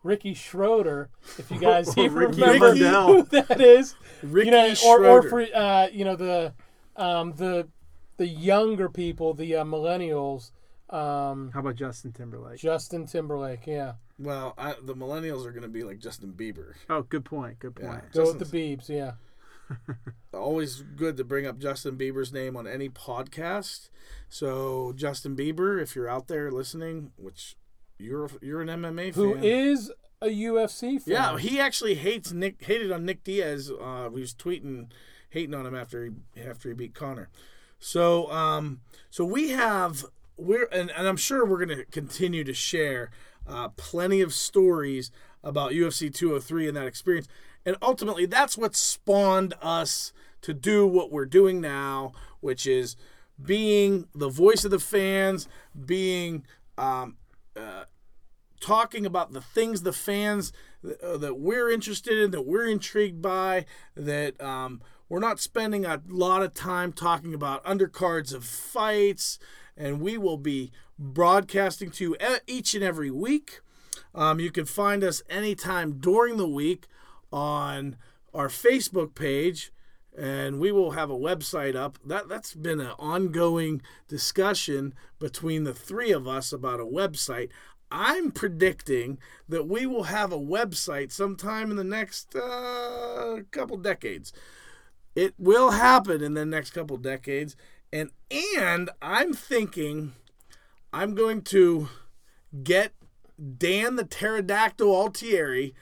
[0.03, 1.11] Ricky Schroder.
[1.39, 3.07] If you guys Oh, even Ricky remember Rundell.
[3.07, 6.55] who that is, Ricky you know, or or for uh, you know the
[6.97, 7.69] um, the
[8.17, 10.51] the younger people, the uh, millennials.
[10.91, 12.59] Um, How about Justin Timberlake?
[12.59, 13.93] Justin Timberlake, yeah.
[14.19, 16.75] Well, I, the millennials are going to be like Justin Bieber.
[16.91, 17.59] Oh, good point.
[17.61, 17.89] Good Yeah.
[17.89, 18.13] point.
[18.13, 19.13] Go with the Beebs, yeah.
[20.35, 23.91] Always good to bring up Justin Bieber's name on any podcast.
[24.29, 27.57] So, Justin Bieber, if you're out there listening, which
[27.99, 31.13] you're you're an MMA Who fan, is a UFC fan?
[31.13, 33.71] yeah, he actually hates Nick hated on Nick Diaz.
[33.71, 34.91] Uh, he was tweeting
[35.31, 37.29] hating on him after he after he beat Conor.
[37.79, 40.05] So um so we have
[40.37, 43.11] we're and, and I'm sure we're gonna continue to share
[43.47, 45.11] uh, plenty of stories
[45.43, 47.27] about UFC 203 and that experience.
[47.65, 52.97] And ultimately that's what spawned us to do what we're doing now, which is
[53.43, 55.49] being the voice of the fans,
[55.87, 56.45] being
[56.77, 57.17] um,
[58.63, 60.53] talking about the things the fans
[61.03, 66.01] uh, that we're interested in, that we're intrigued by, that um, we're not spending a
[66.09, 69.39] lot of time talking about undercards of fights,
[69.77, 73.61] and we will be broadcasting to you each and every week.
[74.15, 76.87] Um, you can find us anytime during the week
[77.33, 77.97] on
[78.35, 79.73] our Facebook page,
[80.17, 81.99] and we will have a website up.
[82.05, 87.51] That that's been an ongoing discussion between the three of us about a website.
[87.91, 89.19] I'm predicting
[89.49, 94.33] that we will have a website sometime in the next uh, couple decades.
[95.15, 97.55] It will happen in the next couple decades,
[97.93, 98.11] and
[98.57, 100.13] and I'm thinking
[100.93, 101.89] I'm going to
[102.63, 102.93] get
[103.59, 105.75] Dan the pterodactyl Altieri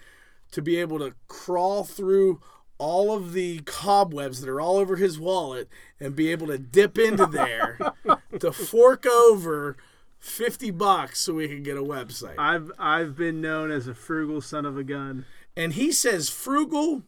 [0.51, 2.41] to be able to crawl through
[2.79, 5.69] all of the cobwebs that are all over his wallet
[6.01, 7.79] and be able to dip into there
[8.39, 9.77] to fork over
[10.19, 12.35] 50 bucks so we can get a website.
[12.39, 15.27] I've I've been known as a frugal son of a gun.
[15.57, 17.03] And he says frugal.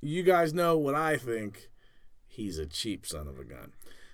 [0.00, 1.70] You guys know what I think.
[2.26, 3.72] He's a cheap son of a gun.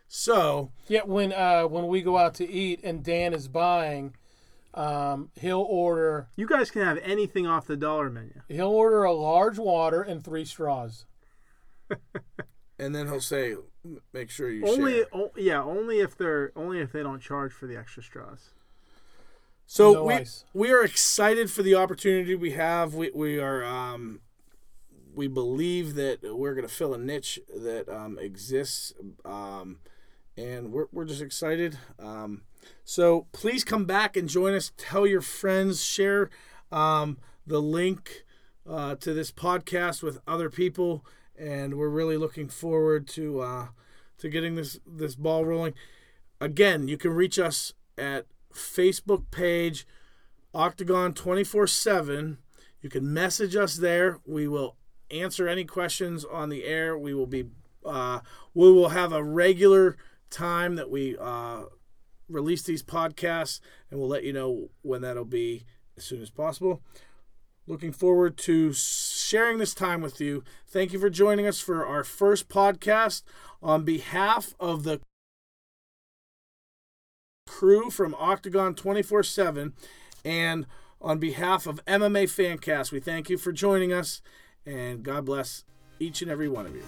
[0.09, 4.15] So, Yeah, when uh, when we go out to eat and Dan is buying,
[4.77, 8.43] um, he'll order You guys can have anything off the dollar menu.
[8.49, 11.07] he'll order a large water and three straws.
[12.79, 13.55] and then he'll say,
[14.13, 15.07] make sure you Only, share.
[15.13, 18.51] o- yeah, only if they're only if they don't charge for the extra straws.
[19.67, 20.45] So No we ice.
[20.55, 22.95] we are excited for the opportunity we have.
[22.95, 24.21] We we are um,
[25.15, 28.93] we believe that we're going to fill a niche that um, exists,
[29.25, 29.79] um,
[30.37, 31.79] and we're we're just excited.
[31.99, 32.43] Um,
[32.85, 34.73] so please come back and join us.
[34.77, 35.85] Tell your friends.
[35.85, 36.31] Share
[36.71, 38.25] um, the link
[38.69, 41.05] uh, to this podcast with other people,
[41.39, 43.67] and we're really looking forward to uh,
[44.19, 45.75] to getting this this ball rolling.
[46.41, 49.87] Again, you can reach us at Facebook page
[50.55, 52.39] Octagon 24 7.
[52.81, 54.21] You can message us there.
[54.27, 54.77] We will
[55.11, 56.97] answer any questions on the air.
[56.97, 57.47] We will be,
[57.85, 58.21] uh,
[58.55, 59.97] we will have a regular
[60.31, 61.65] time that we uh,
[62.29, 63.61] release these podcasts,
[63.91, 65.65] and we'll let you know when that'll be
[65.97, 66.83] as soon as possible.
[67.67, 70.45] Looking forward to sharing this time with you.
[70.69, 73.23] Thank you for joining us for our first podcast.
[73.61, 75.01] On behalf of the
[77.47, 79.73] crew from Octagon 24 7.
[80.25, 80.67] And
[81.01, 84.21] on behalf of MMA Fancast, we thank you for joining us
[84.67, 85.65] and God bless
[86.01, 86.83] each and every one of you.